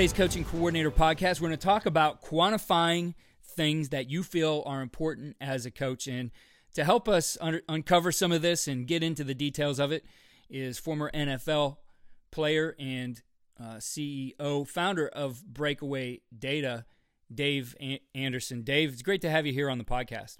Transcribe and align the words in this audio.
Today's 0.00 0.12
Coach 0.14 0.36
and 0.36 0.46
Coordinator 0.46 0.90
podcast, 0.90 1.42
we're 1.42 1.48
going 1.48 1.58
to 1.58 1.62
talk 1.62 1.84
about 1.84 2.22
quantifying 2.22 3.12
things 3.44 3.90
that 3.90 4.08
you 4.08 4.22
feel 4.22 4.62
are 4.64 4.80
important 4.80 5.36
as 5.42 5.66
a 5.66 5.70
coach. 5.70 6.06
And 6.06 6.30
to 6.72 6.84
help 6.84 7.06
us 7.06 7.36
un- 7.38 7.60
uncover 7.68 8.10
some 8.10 8.32
of 8.32 8.40
this 8.40 8.66
and 8.66 8.86
get 8.86 9.02
into 9.02 9.24
the 9.24 9.34
details 9.34 9.78
of 9.78 9.92
it 9.92 10.06
is 10.48 10.78
former 10.78 11.10
NFL 11.12 11.76
player 12.30 12.74
and 12.78 13.20
uh, 13.62 13.74
CEO, 13.74 14.66
founder 14.66 15.06
of 15.06 15.44
Breakaway 15.44 16.22
Data, 16.34 16.86
Dave 17.30 17.76
a- 17.78 18.00
Anderson. 18.14 18.62
Dave, 18.62 18.94
it's 18.94 19.02
great 19.02 19.20
to 19.20 19.28
have 19.28 19.44
you 19.44 19.52
here 19.52 19.68
on 19.68 19.76
the 19.76 19.84
podcast. 19.84 20.38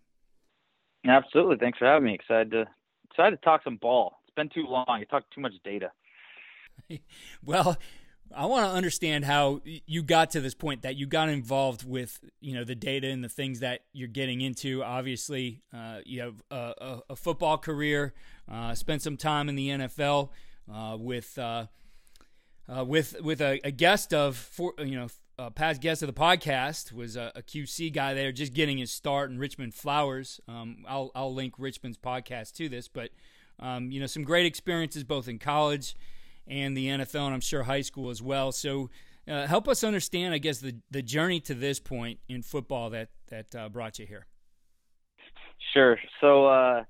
Absolutely. 1.06 1.58
Thanks 1.58 1.77
for 1.77 1.84
having 1.84 2.06
me. 2.06 2.14
Excited 2.14 2.50
to 2.53 2.64
excited 3.11 3.36
to 3.36 3.42
talk 3.44 3.62
some 3.62 3.77
ball. 3.77 4.20
It's 4.27 4.34
been 4.34 4.48
too 4.48 4.66
long. 4.66 4.86
You 4.98 5.05
talk 5.05 5.25
too 5.34 5.42
much 5.42 5.53
data. 5.62 5.92
well, 7.44 7.77
I 8.34 8.47
want 8.47 8.64
to 8.67 8.70
understand 8.70 9.25
how 9.25 9.61
you 9.64 10.03
got 10.03 10.31
to 10.33 10.41
this 10.41 10.55
point 10.55 10.83
that 10.83 10.97
you 10.97 11.06
got 11.06 11.28
involved 11.28 11.89
with 11.89 12.20
you 12.41 12.55
know 12.55 12.64
the 12.64 12.75
data 12.75 13.09
and 13.09 13.25
the 13.25 13.28
things 13.28 13.61
that 13.61 13.83
you're 13.92 14.09
getting 14.09 14.41
into. 14.41 14.83
Obviously, 14.83 15.62
uh, 15.75 15.98
you 16.05 16.20
have 16.20 16.42
a, 16.50 16.75
a, 16.78 17.03
a 17.11 17.17
football 17.17 17.59
career, 17.59 18.14
uh, 18.50 18.75
spent 18.75 19.03
some 19.03 19.17
time 19.17 19.48
in 19.48 19.56
the 19.56 19.69
NFL 19.69 20.31
uh, 20.72 20.97
with 20.98 21.39
uh, 21.39 21.67
uh, 22.69 22.84
with 22.84 23.20
with 23.20 23.41
a, 23.41 23.61
a, 23.64 23.70
guest 23.70 24.14
of 24.14 24.37
for, 24.37 24.75
you 24.78 24.97
know 24.97 25.09
a 25.38 25.50
past 25.50 25.81
guest 25.81 26.03
of 26.03 26.06
the 26.06 26.12
podcast 26.21 26.93
was 26.93 27.16
a, 27.16 27.33
a, 27.34 27.43
QC 27.43 27.93
guy 27.93 28.12
there, 28.12 28.31
just 28.31 28.53
getting 28.53 28.77
his 28.77 28.91
start 28.91 29.31
in 29.31 29.38
Richmond 29.38 29.75
Flowers. 29.75 30.41
Um, 30.47 30.84
I'll 30.87 31.10
I'll 31.15 31.34
link 31.34 31.54
Richmond's 31.59 31.99
podcast 31.99 32.53
to 32.54 32.69
this, 32.69 32.87
but 32.87 33.10
um, 33.59 33.91
you 33.91 33.99
know 33.99 34.06
some 34.06 34.22
great 34.22 34.47
experiences 34.47 35.03
both 35.03 35.27
in 35.27 35.38
college 35.38 35.97
and 36.47 36.77
the 36.77 36.87
NFL, 36.87 37.27
and 37.27 37.34
I'm 37.34 37.41
sure 37.41 37.62
high 37.62 37.83
school 37.83 38.11
as 38.11 38.23
well. 38.23 38.53
So, 38.53 38.91
uh, 39.28 39.47
help 39.47 39.69
us 39.69 39.84
understand, 39.84 40.34
I 40.34 40.39
guess, 40.39 40.59
the 40.59 40.77
the 40.91 41.03
journey 41.03 41.41
to 41.41 41.55
this 41.55 41.78
point 41.78 42.21
in 42.28 42.43
football 42.43 42.91
that 42.91 43.09
that 43.28 43.55
uh, 43.55 43.69
brought 43.69 43.99
you 43.99 44.06
here. 44.06 44.27
Sure. 45.73 45.99
So, 46.21 46.47
uh, 46.47 46.84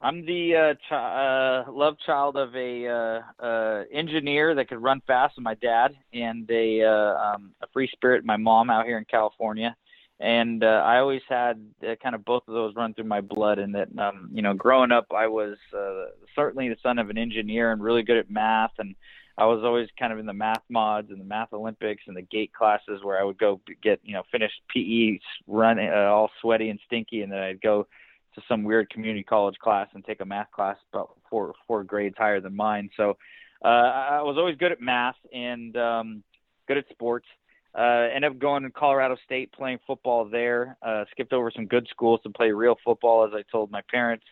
I'm 0.00 0.26
the 0.26 0.76
uh, 0.90 0.94
uh, 0.94 1.64
love 1.70 1.96
child 2.04 2.36
of 2.36 2.54
a 2.54 3.22
uh, 3.40 3.84
engineer 3.92 4.54
that 4.54 4.68
could 4.68 4.82
run 4.82 5.00
fast 5.06 5.36
with 5.36 5.44
my 5.44 5.54
dad, 5.54 5.94
and 6.12 6.48
a 6.50 6.82
um, 6.82 7.52
a 7.62 7.66
free 7.72 7.88
spirit, 7.92 8.24
my 8.24 8.36
mom 8.36 8.70
out 8.70 8.86
here 8.86 8.98
in 8.98 9.04
California 9.04 9.76
and 10.22 10.62
uh, 10.62 10.82
I 10.84 11.00
always 11.00 11.22
had 11.28 11.60
uh, 11.82 11.96
kind 12.00 12.14
of 12.14 12.24
both 12.24 12.44
of 12.46 12.54
those 12.54 12.76
run 12.76 12.94
through 12.94 13.06
my 13.06 13.20
blood. 13.20 13.58
And 13.58 13.74
that, 13.74 13.88
um, 13.98 14.30
you 14.32 14.40
know, 14.40 14.54
growing 14.54 14.92
up, 14.92 15.06
I 15.12 15.26
was 15.26 15.56
uh, 15.76 16.12
certainly 16.36 16.68
the 16.68 16.76
son 16.80 17.00
of 17.00 17.10
an 17.10 17.18
engineer 17.18 17.72
and 17.72 17.82
really 17.82 18.04
good 18.04 18.18
at 18.18 18.30
math, 18.30 18.70
and 18.78 18.94
I 19.36 19.46
was 19.46 19.64
always 19.64 19.88
kind 19.98 20.12
of 20.12 20.20
in 20.20 20.26
the 20.26 20.32
math 20.32 20.62
mods 20.68 21.10
and 21.10 21.20
the 21.20 21.24
math 21.24 21.52
Olympics 21.52 22.04
and 22.06 22.16
the 22.16 22.22
gate 22.22 22.52
classes 22.52 23.00
where 23.02 23.20
I 23.20 23.24
would 23.24 23.38
go 23.38 23.60
get, 23.82 23.98
you 24.04 24.14
know, 24.14 24.22
finish 24.30 24.52
PE, 24.72 25.18
run 25.48 25.80
uh, 25.80 26.08
all 26.08 26.30
sweaty 26.40 26.68
and 26.68 26.78
stinky, 26.86 27.22
and 27.22 27.32
then 27.32 27.40
I'd 27.40 27.60
go 27.60 27.88
to 28.36 28.42
some 28.46 28.62
weird 28.62 28.90
community 28.90 29.24
college 29.24 29.56
class 29.58 29.88
and 29.92 30.04
take 30.04 30.20
a 30.20 30.24
math 30.24 30.52
class 30.52 30.76
about 30.92 31.16
four 31.30 31.54
four 31.66 31.82
grades 31.82 32.16
higher 32.16 32.40
than 32.40 32.54
mine. 32.54 32.90
So 32.96 33.16
uh, 33.64 33.68
I 33.68 34.22
was 34.22 34.36
always 34.38 34.56
good 34.56 34.70
at 34.70 34.80
math 34.80 35.16
and 35.32 35.76
um, 35.76 36.22
good 36.68 36.78
at 36.78 36.84
sports 36.90 37.26
uh, 37.74 38.08
ended 38.14 38.30
up 38.30 38.38
going 38.38 38.64
to 38.64 38.70
Colorado 38.70 39.16
State, 39.24 39.52
playing 39.52 39.78
football 39.86 40.26
there. 40.26 40.76
Uh, 40.82 41.04
skipped 41.10 41.32
over 41.32 41.50
some 41.50 41.66
good 41.66 41.86
schools 41.90 42.20
to 42.22 42.30
play 42.30 42.50
real 42.50 42.76
football, 42.84 43.24
as 43.24 43.32
I 43.34 43.42
told 43.50 43.70
my 43.70 43.82
parents. 43.90 44.24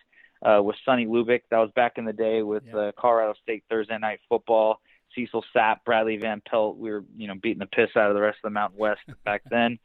Uh, 0.42 0.62
with 0.62 0.76
Sonny 0.86 1.06
Lubick, 1.06 1.42
that 1.50 1.58
was 1.58 1.70
back 1.76 1.98
in 1.98 2.06
the 2.06 2.14
day 2.14 2.42
with 2.42 2.62
yeah. 2.66 2.76
uh, 2.76 2.92
Colorado 2.98 3.34
State 3.42 3.64
Thursday 3.68 3.98
night 3.98 4.20
football. 4.28 4.80
Cecil 5.14 5.44
Sapp, 5.54 5.78
Bradley 5.84 6.16
Van 6.16 6.40
Pelt. 6.48 6.76
We 6.76 6.90
were, 6.90 7.04
you 7.16 7.26
know, 7.26 7.34
beating 7.34 7.58
the 7.58 7.66
piss 7.66 7.90
out 7.96 8.10
of 8.10 8.14
the 8.14 8.20
rest 8.20 8.38
of 8.44 8.48
the 8.48 8.54
Mountain 8.54 8.78
West 8.78 9.00
back 9.24 9.42
then. 9.50 9.78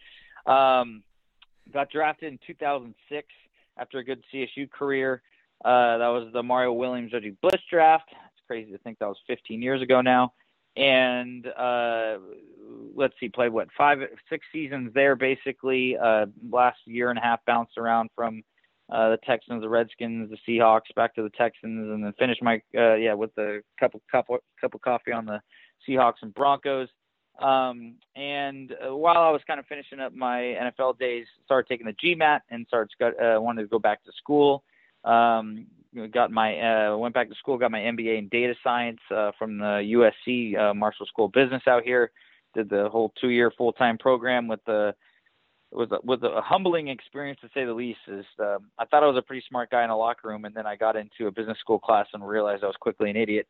Um, 0.45 1.03
got 1.73 1.89
drafted 1.89 2.31
in 2.31 2.39
2006 2.45 3.27
after 3.77 3.97
a 3.97 4.03
good 4.03 4.23
CSU 4.33 4.69
career. 4.69 5.21
Uh, 5.63 5.97
that 5.97 6.07
was 6.07 6.29
the 6.31 6.43
Mario 6.43 6.73
Williams 6.73 7.11
Reggie 7.11 7.35
Bush 7.41 7.61
draft. 7.69 8.09
It's 8.11 8.47
crazy 8.47 8.71
to 8.71 8.77
think 8.77 8.99
that 8.99 9.07
was 9.07 9.17
15 9.27 9.61
years 9.61 9.81
ago 9.81 10.01
now 10.01 10.33
and 10.75 11.47
uh, 11.47 12.17
let's 12.95 13.13
see, 13.19 13.29
played 13.29 13.51
what 13.51 13.67
five, 13.77 13.99
six 14.29 14.45
seasons 14.51 14.91
there 14.93 15.15
basically. 15.15 15.97
Uh, 15.97 16.25
last 16.49 16.79
year 16.85 17.09
and 17.09 17.19
a 17.19 17.21
half 17.21 17.39
bounced 17.45 17.77
around 17.77 18.09
from 18.15 18.43
uh, 18.89 19.09
the 19.09 19.17
Texans, 19.25 19.61
the 19.61 19.69
Redskins, 19.69 20.29
the 20.29 20.37
Seahawks, 20.47 20.93
back 20.95 21.15
to 21.15 21.23
the 21.23 21.31
Texans, 21.31 21.91
and 21.91 22.03
then 22.03 22.13
finished 22.19 22.43
my 22.43 22.61
uh, 22.77 22.95
yeah 22.95 23.13
with 23.13 23.33
the 23.35 23.61
couple 23.79 24.01
couple 24.11 24.37
cup 24.59 24.75
of 24.75 24.81
coffee 24.81 25.11
on 25.11 25.25
the 25.25 25.41
Seahawks 25.87 26.21
and 26.21 26.33
Broncos. 26.33 26.89
Um, 27.39 27.95
and 28.15 28.73
uh, 28.73 28.95
while 28.95 29.17
I 29.17 29.29
was 29.29 29.41
kind 29.45 29.59
of 29.59 29.65
finishing 29.65 29.99
up 29.99 30.13
my 30.13 30.39
NFL 30.39 30.97
days, 30.99 31.25
started 31.43 31.67
taking 31.67 31.85
the 31.85 31.93
GMAT 31.93 32.41
and 32.49 32.65
started 32.67 32.91
uh, 33.01 33.41
wanted 33.41 33.63
to 33.63 33.67
go 33.67 33.79
back 33.79 34.03
to 34.05 34.11
school. 34.17 34.63
Um, 35.03 35.67
got 36.11 36.31
my 36.31 36.59
uh, 36.59 36.97
went 36.97 37.13
back 37.13 37.29
to 37.29 37.35
school, 37.35 37.57
got 37.57 37.71
my 37.71 37.79
MBA 37.79 38.17
in 38.17 38.27
data 38.29 38.53
science 38.63 38.99
uh, 39.11 39.31
from 39.37 39.57
the 39.57 40.11
USC 40.27 40.57
uh, 40.57 40.73
Marshall 40.73 41.05
School 41.05 41.25
of 41.25 41.31
Business 41.31 41.63
out 41.67 41.83
here. 41.83 42.11
Did 42.53 42.69
the 42.69 42.89
whole 42.89 43.13
two 43.19 43.29
year 43.29 43.51
full 43.57 43.73
time 43.73 43.97
program 43.97 44.47
with 44.47 44.63
the 44.65 44.95
was 45.71 45.89
a, 45.91 45.97
was 46.03 46.21
a 46.23 46.41
humbling 46.41 46.87
experience 46.87 47.39
to 47.41 47.49
say 47.53 47.65
the 47.65 47.73
least. 47.73 47.99
Is 48.07 48.25
um, 48.39 48.69
I 48.79 48.85
thought 48.85 49.03
I 49.03 49.07
was 49.07 49.17
a 49.17 49.21
pretty 49.21 49.43
smart 49.49 49.71
guy 49.71 49.83
in 49.83 49.89
a 49.89 49.97
locker 49.97 50.29
room, 50.29 50.45
and 50.45 50.55
then 50.55 50.65
I 50.65 50.75
got 50.75 50.95
into 50.95 51.27
a 51.27 51.31
business 51.31 51.57
school 51.59 51.79
class 51.79 52.07
and 52.13 52.25
realized 52.25 52.63
I 52.63 52.67
was 52.67 52.75
quickly 52.79 53.09
an 53.09 53.17
idiot. 53.17 53.47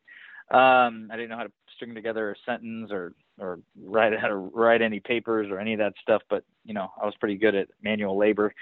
Um, 0.50 1.08
I 1.12 1.16
didn't 1.16 1.30
know 1.30 1.38
how 1.38 1.44
to 1.44 1.52
string 1.74 1.94
together 1.94 2.32
a 2.32 2.34
sentence 2.44 2.90
or 2.92 3.14
or 3.38 3.60
write 3.82 4.18
how 4.18 4.28
to 4.28 4.36
write 4.36 4.82
any 4.82 5.00
papers 5.00 5.48
or 5.50 5.58
any 5.58 5.72
of 5.72 5.78
that 5.78 5.94
stuff. 6.02 6.22
But 6.28 6.44
you 6.64 6.74
know, 6.74 6.90
I 7.00 7.04
was 7.04 7.14
pretty 7.20 7.36
good 7.36 7.54
at 7.54 7.68
manual 7.82 8.16
labor 8.16 8.54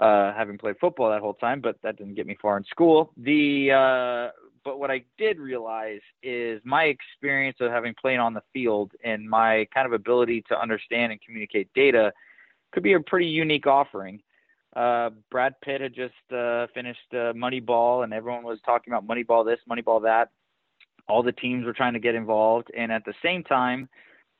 uh, 0.00 0.32
having 0.34 0.58
played 0.58 0.76
football 0.80 1.10
that 1.10 1.20
whole 1.20 1.34
time, 1.34 1.60
but 1.60 1.76
that 1.82 1.96
didn't 1.96 2.14
get 2.14 2.26
me 2.26 2.36
far 2.40 2.56
in 2.56 2.64
school. 2.64 3.12
The 3.16 3.70
uh, 3.72 4.32
but 4.64 4.78
what 4.78 4.90
I 4.90 5.04
did 5.18 5.38
realize 5.38 6.00
is 6.22 6.60
my 6.64 6.84
experience 6.84 7.58
of 7.60 7.70
having 7.70 7.94
played 8.00 8.18
on 8.18 8.34
the 8.34 8.42
field 8.52 8.92
and 9.04 9.28
my 9.28 9.66
kind 9.72 9.86
of 9.86 9.92
ability 9.92 10.44
to 10.48 10.60
understand 10.60 11.12
and 11.12 11.20
communicate 11.20 11.68
data 11.74 12.12
could 12.72 12.82
be 12.82 12.92
a 12.92 13.00
pretty 13.00 13.26
unique 13.26 13.66
offering. 13.66 14.20
Uh, 14.76 15.10
Brad 15.30 15.54
Pitt 15.62 15.80
had 15.80 15.94
just 15.94 16.14
uh, 16.32 16.66
finished 16.74 17.00
uh, 17.12 17.32
Moneyball, 17.32 18.04
and 18.04 18.12
everyone 18.12 18.44
was 18.44 18.58
talking 18.64 18.92
about 18.92 19.06
Moneyball 19.06 19.44
this, 19.44 19.58
Moneyball 19.68 20.02
that. 20.02 20.30
All 21.08 21.22
the 21.22 21.32
teams 21.32 21.66
were 21.66 21.72
trying 21.72 21.94
to 21.94 21.98
get 21.98 22.14
involved, 22.14 22.68
and 22.76 22.92
at 22.92 23.04
the 23.04 23.14
same 23.24 23.42
time, 23.42 23.88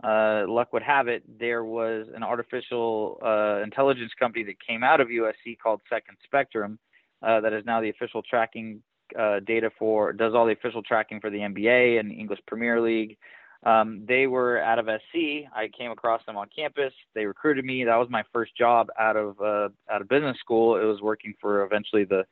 uh, 0.02 0.44
luck 0.48 0.72
would 0.72 0.82
have 0.82 1.08
it, 1.08 1.22
there 1.38 1.64
was 1.64 2.06
an 2.14 2.22
artificial 2.22 3.18
uh, 3.24 3.60
intelligence 3.62 4.12
company 4.18 4.44
that 4.44 4.56
came 4.66 4.82
out 4.82 5.00
of 5.00 5.08
USC 5.08 5.58
called 5.62 5.80
Second 5.88 6.16
Spectrum 6.24 6.78
uh, 7.22 7.40
that 7.40 7.52
is 7.52 7.64
now 7.66 7.80
the 7.80 7.90
official 7.90 8.22
tracking 8.22 8.82
uh, 9.18 9.40
data 9.40 9.70
for 9.78 10.12
does 10.12 10.34
all 10.34 10.46
the 10.46 10.52
official 10.52 10.82
tracking 10.82 11.20
for 11.20 11.30
the 11.30 11.38
NBA 11.38 11.98
and 11.98 12.12
English 12.12 12.38
Premier 12.46 12.80
League. 12.80 13.16
Um, 13.64 14.04
they 14.08 14.26
were 14.26 14.58
out 14.60 14.78
of 14.78 14.86
SC. 14.86 15.44
I 15.54 15.68
came 15.76 15.90
across 15.90 16.24
them 16.24 16.36
on 16.36 16.48
campus. 16.54 16.94
They 17.14 17.26
recruited 17.26 17.64
me. 17.64 17.84
That 17.84 17.96
was 17.96 18.08
my 18.08 18.22
first 18.32 18.56
job 18.56 18.88
out 18.98 19.16
of 19.16 19.38
uh, 19.40 19.68
out 19.92 20.00
of 20.00 20.08
business 20.08 20.38
school. 20.38 20.76
It 20.76 20.84
was 20.84 21.02
working 21.02 21.34
for 21.40 21.64
eventually 21.64 22.04
the 22.04 22.24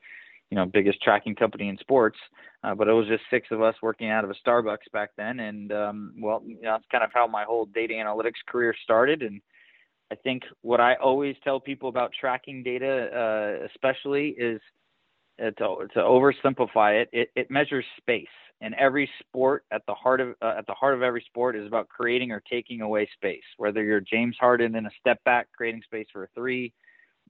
you 0.51 0.57
know 0.57 0.67
biggest 0.67 1.03
tracking 1.03 1.35
company 1.35 1.69
in 1.69 1.79
sports. 1.79 2.19
Uh, 2.65 2.75
but 2.75 2.89
it 2.89 2.93
was 2.93 3.07
just 3.07 3.23
six 3.31 3.47
of 3.53 3.63
us 3.63 3.77
working 3.83 4.11
out 4.11 4.25
of 4.25 4.31
a 4.31 4.35
Starbucks 4.45 4.91
back 4.93 5.11
then, 5.17 5.39
and 5.39 5.73
um, 5.73 6.13
well, 6.19 6.43
you 6.45 6.61
know, 6.63 6.73
that's 6.73 6.85
kind 6.91 7.05
of 7.05 7.11
how 7.15 7.27
my 7.27 7.45
whole 7.45 7.67
data 7.67 7.95
analytics 7.95 8.45
career 8.49 8.75
started. 8.83 9.23
And 9.23 9.41
I 10.11 10.17
think 10.17 10.43
what 10.63 10.81
I 10.81 10.95
always 10.97 11.37
tell 11.45 11.61
people 11.61 11.89
about 11.89 12.13
tracking 12.19 12.65
data, 12.65 13.61
uh, 13.63 13.67
especially, 13.67 14.31
is 14.31 14.61
uh, 15.41 15.51
to, 15.53 15.87
to 15.95 16.01
oversimplify 16.01 17.03
it, 17.03 17.09
it, 17.13 17.29
it 17.37 17.51
measures 17.51 17.85
space. 17.99 18.27
And 18.61 18.75
every 18.75 19.09
sport, 19.21 19.65
at 19.71 19.83
the 19.87 19.95
heart 19.95 20.21
of 20.21 20.35
uh, 20.43 20.55
at 20.59 20.67
the 20.67 20.75
heart 20.75 20.95
of 20.95 21.03
every 21.03 21.23
sport, 21.29 21.55
is 21.55 21.65
about 21.65 21.89
creating 21.89 22.33
or 22.33 22.43
taking 22.51 22.81
away 22.81 23.09
space. 23.15 23.45
Whether 23.57 23.85
you're 23.85 24.01
James 24.01 24.37
Harden 24.41 24.75
in 24.75 24.85
a 24.85 24.91
step 24.99 25.23
back, 25.23 25.47
creating 25.57 25.83
space 25.85 26.09
for 26.13 26.25
a 26.25 26.29
three, 26.35 26.73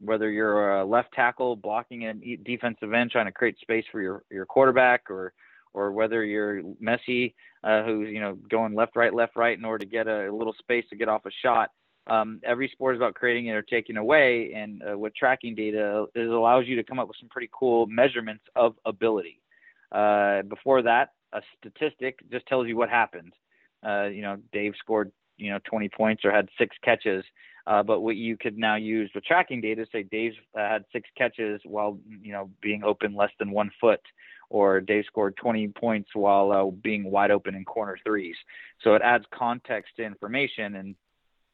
whether 0.01 0.31
you're 0.31 0.79
a 0.79 0.85
left 0.85 1.13
tackle 1.13 1.57
blocking 1.57 2.07
a 2.07 2.37
defensive 2.45 2.93
end 2.93 3.11
trying 3.11 3.27
to 3.27 3.33
create 3.33 3.59
space 3.61 3.85
for 3.91 4.01
your 4.01 4.25
your 4.31 4.47
quarterback, 4.47 5.11
or 5.11 5.33
or 5.75 5.93
whether 5.93 6.25
you're 6.25 6.63
Messi, 6.83 7.35
uh, 7.65 7.83
who's 7.83 8.09
you 8.09 8.21
know 8.21 8.37
going 8.51 8.75
left, 8.75 8.97
right, 8.97 9.15
left, 9.15 9.37
right 9.37 9.57
in 9.57 9.65
order 9.65 9.85
to 9.85 9.91
get 9.91 10.07
a 10.07 10.33
little 10.33 10.55
space 10.59 10.85
to 10.91 10.97
get 10.97 11.09
off 11.09 11.27
a 11.27 11.31
shot 11.43 11.71
um, 12.09 12.41
every 12.45 12.69
sport 12.69 12.95
is 12.95 12.99
about 12.99 13.15
creating 13.15 13.47
it 13.47 13.53
or 13.53 13.63
taking 13.63 13.97
away, 13.97 14.53
and 14.55 14.83
uh, 14.83 14.99
with 14.99 15.15
tracking 15.15 15.55
data, 15.55 16.07
it 16.15 16.29
allows 16.29 16.67
you 16.67 16.77
to 16.77 16.83
come 16.83 16.99
up 16.99 17.09
with 17.09 17.19
some 17.21 17.29
pretty 17.29 17.51
cool 17.53 17.87
measurements 17.87 18.45
of 18.57 18.75
ability. 18.87 19.41
Uh, 19.93 20.43
before 20.43 20.83
that, 20.83 21.11
a 21.35 21.43
statistic 21.59 22.19
just 22.31 22.47
tells 22.47 22.67
you 22.67 22.77
what 22.77 22.89
happened. 22.89 23.33
Uh, 23.87 24.05
you 24.05 24.23
know, 24.23 24.37
Dave 24.53 24.73
scored 24.79 25.13
you 25.37 25.51
know 25.51 25.59
20 25.65 25.89
points 25.91 26.25
or 26.25 26.33
had 26.33 26.49
six 26.59 26.75
catches, 26.83 27.25
uh, 27.69 27.83
but 27.83 28.01
what 28.01 28.17
you 28.17 28.37
could 28.37 28.57
now 28.57 28.77
use 28.77 29.11
with 29.15 29.25
tracking 29.25 29.61
data, 29.61 29.87
say 29.93 30.03
Dave 30.03 30.33
had 30.57 30.85
six 30.93 31.09
catches 31.17 31.61
while 31.65 31.99
you 32.23 32.33
know 32.33 32.51
being 32.63 32.83
open 32.83 33.15
less 33.15 33.31
than 33.39 33.51
one 33.51 33.71
foot, 33.81 34.01
or 34.49 34.81
Dave 34.81 35.05
scored 35.07 35.37
20 35.37 35.69
points 35.69 36.09
while 36.15 36.51
uh, 36.51 36.71
being 36.83 37.11
wide 37.11 37.31
open 37.31 37.55
in 37.55 37.65
corner 37.65 37.99
threes. 38.05 38.37
So 38.83 38.95
it 38.95 39.03
adds 39.03 39.25
context 39.33 39.93
to 39.97 40.05
information 40.05 40.77
and 40.77 40.95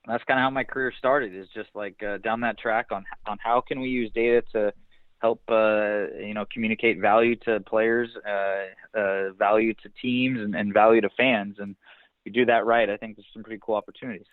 that's 0.06 0.24
kind 0.24 0.38
of 0.38 0.42
how 0.42 0.50
my 0.50 0.64
career 0.64 0.92
started 0.96 1.34
is 1.34 1.48
just 1.54 1.70
like 1.74 2.02
uh, 2.02 2.18
down 2.18 2.40
that 2.40 2.58
track 2.58 2.86
on 2.90 3.04
on 3.26 3.38
how 3.42 3.60
can 3.60 3.80
we 3.80 3.88
use 3.88 4.10
data 4.14 4.42
to 4.52 4.72
help 5.18 5.40
uh, 5.48 6.06
you 6.18 6.34
know 6.34 6.44
communicate 6.52 7.00
value 7.00 7.36
to 7.36 7.60
players 7.60 8.10
uh, 8.28 8.98
uh, 8.98 9.32
value 9.32 9.72
to 9.74 9.88
teams 10.00 10.38
and, 10.38 10.54
and, 10.54 10.74
value 10.74 11.00
to 11.00 11.08
fans 11.16 11.56
and 11.58 11.70
if 12.20 12.26
you 12.26 12.32
do 12.32 12.44
that 12.44 12.66
right 12.66 12.90
i 12.90 12.96
think 12.96 13.16
there's 13.16 13.26
some 13.32 13.42
pretty 13.42 13.60
cool 13.64 13.74
opportunities 13.74 14.26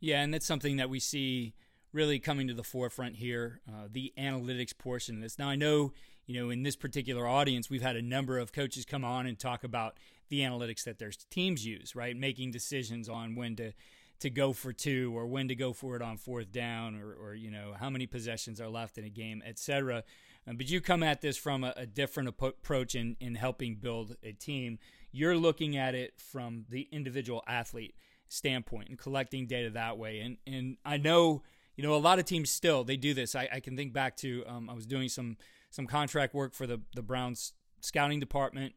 yeah 0.00 0.22
and 0.22 0.32
that's 0.32 0.46
something 0.46 0.76
that 0.76 0.90
we 0.90 0.98
see 0.98 1.54
really 1.92 2.18
coming 2.18 2.48
to 2.48 2.54
the 2.54 2.64
forefront 2.64 3.16
here 3.16 3.60
uh, 3.68 3.88
the 3.90 4.12
analytics 4.18 4.76
portion 4.76 5.16
of 5.16 5.22
this. 5.22 5.38
Now 5.38 5.48
i 5.48 5.56
know 5.56 5.92
you 6.26 6.40
know 6.40 6.50
in 6.50 6.62
this 6.62 6.76
particular 6.76 7.26
audience 7.26 7.70
we've 7.70 7.82
had 7.82 7.96
a 7.96 8.02
number 8.02 8.38
of 8.38 8.52
coaches 8.52 8.84
come 8.84 9.04
on 9.04 9.26
and 9.26 9.38
talk 9.38 9.64
about 9.64 9.96
the 10.28 10.40
analytics 10.40 10.84
that 10.84 10.98
their 10.98 11.12
teams 11.30 11.66
use 11.66 11.94
right? 11.94 12.16
Making 12.16 12.50
decisions 12.50 13.08
on 13.08 13.34
when 13.34 13.56
to 13.56 13.72
to 14.20 14.28
go 14.28 14.52
for 14.52 14.72
two 14.72 15.16
or 15.16 15.26
when 15.26 15.48
to 15.48 15.54
go 15.54 15.72
for 15.72 15.96
it 15.96 16.02
on 16.02 16.18
fourth 16.18 16.52
down 16.52 16.94
or, 16.94 17.12
or 17.12 17.34
you 17.34 17.50
know 17.50 17.74
how 17.78 17.88
many 17.88 18.06
possessions 18.06 18.60
are 18.60 18.68
left 18.68 18.98
in 18.98 19.04
a 19.04 19.08
game 19.08 19.42
etc 19.46 20.04
um, 20.46 20.56
but 20.56 20.70
you 20.70 20.80
come 20.80 21.02
at 21.02 21.20
this 21.20 21.36
from 21.36 21.64
a, 21.64 21.72
a 21.76 21.86
different 21.86 22.28
approach 22.28 22.94
in, 22.94 23.16
in 23.20 23.34
helping 23.34 23.76
build 23.76 24.16
a 24.22 24.32
team. 24.32 24.78
You're 25.12 25.36
looking 25.36 25.76
at 25.76 25.94
it 25.94 26.14
from 26.18 26.64
the 26.68 26.88
individual 26.92 27.42
athlete 27.46 27.94
standpoint 28.30 28.88
and 28.88 28.98
collecting 28.98 29.46
data 29.46 29.70
that 29.70 29.98
way. 29.98 30.20
And 30.20 30.36
and 30.46 30.76
i 30.84 30.96
know 30.96 31.42
you 31.76 31.84
know 31.84 31.94
a 31.94 31.98
lot 31.98 32.18
of 32.18 32.24
teams 32.24 32.50
still 32.50 32.84
they 32.84 32.96
do 32.96 33.12
this. 33.12 33.34
I, 33.34 33.48
I 33.52 33.60
can 33.60 33.76
think 33.76 33.92
back 33.92 34.16
to 34.18 34.44
um, 34.46 34.70
i 34.70 34.74
was 34.74 34.86
doing 34.86 35.08
some 35.08 35.36
some 35.70 35.86
contract 35.86 36.34
work 36.34 36.54
for 36.54 36.66
the 36.66 36.80
the 36.94 37.02
browns 37.02 37.52
scouting 37.80 38.20
department 38.20 38.74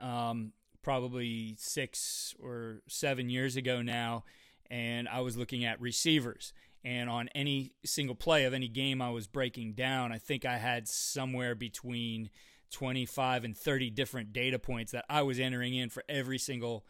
um, 0.00 0.52
probably 0.82 1.56
six 1.58 2.34
or 2.42 2.82
seven 2.88 3.28
years 3.28 3.56
ago 3.56 3.82
now. 3.82 4.24
And 4.70 5.08
I 5.08 5.20
was 5.20 5.36
looking 5.36 5.64
at 5.64 5.80
receivers. 5.80 6.52
And 6.84 7.10
on 7.10 7.28
any 7.34 7.72
single 7.84 8.14
play 8.14 8.44
of 8.44 8.54
any 8.54 8.68
game 8.68 9.02
I 9.02 9.10
was 9.10 9.26
breaking 9.26 9.72
down, 9.72 10.12
I 10.12 10.18
think 10.18 10.44
I 10.44 10.58
had 10.58 10.86
somewhere 10.86 11.56
between 11.56 12.30
25 12.70 13.44
and 13.44 13.56
30 13.56 13.90
different 13.90 14.32
data 14.32 14.58
points 14.58 14.92
that 14.92 15.04
I 15.08 15.22
was 15.22 15.40
entering 15.40 15.74
in 15.74 15.88
for 15.88 16.04
every 16.08 16.38
single 16.38 16.84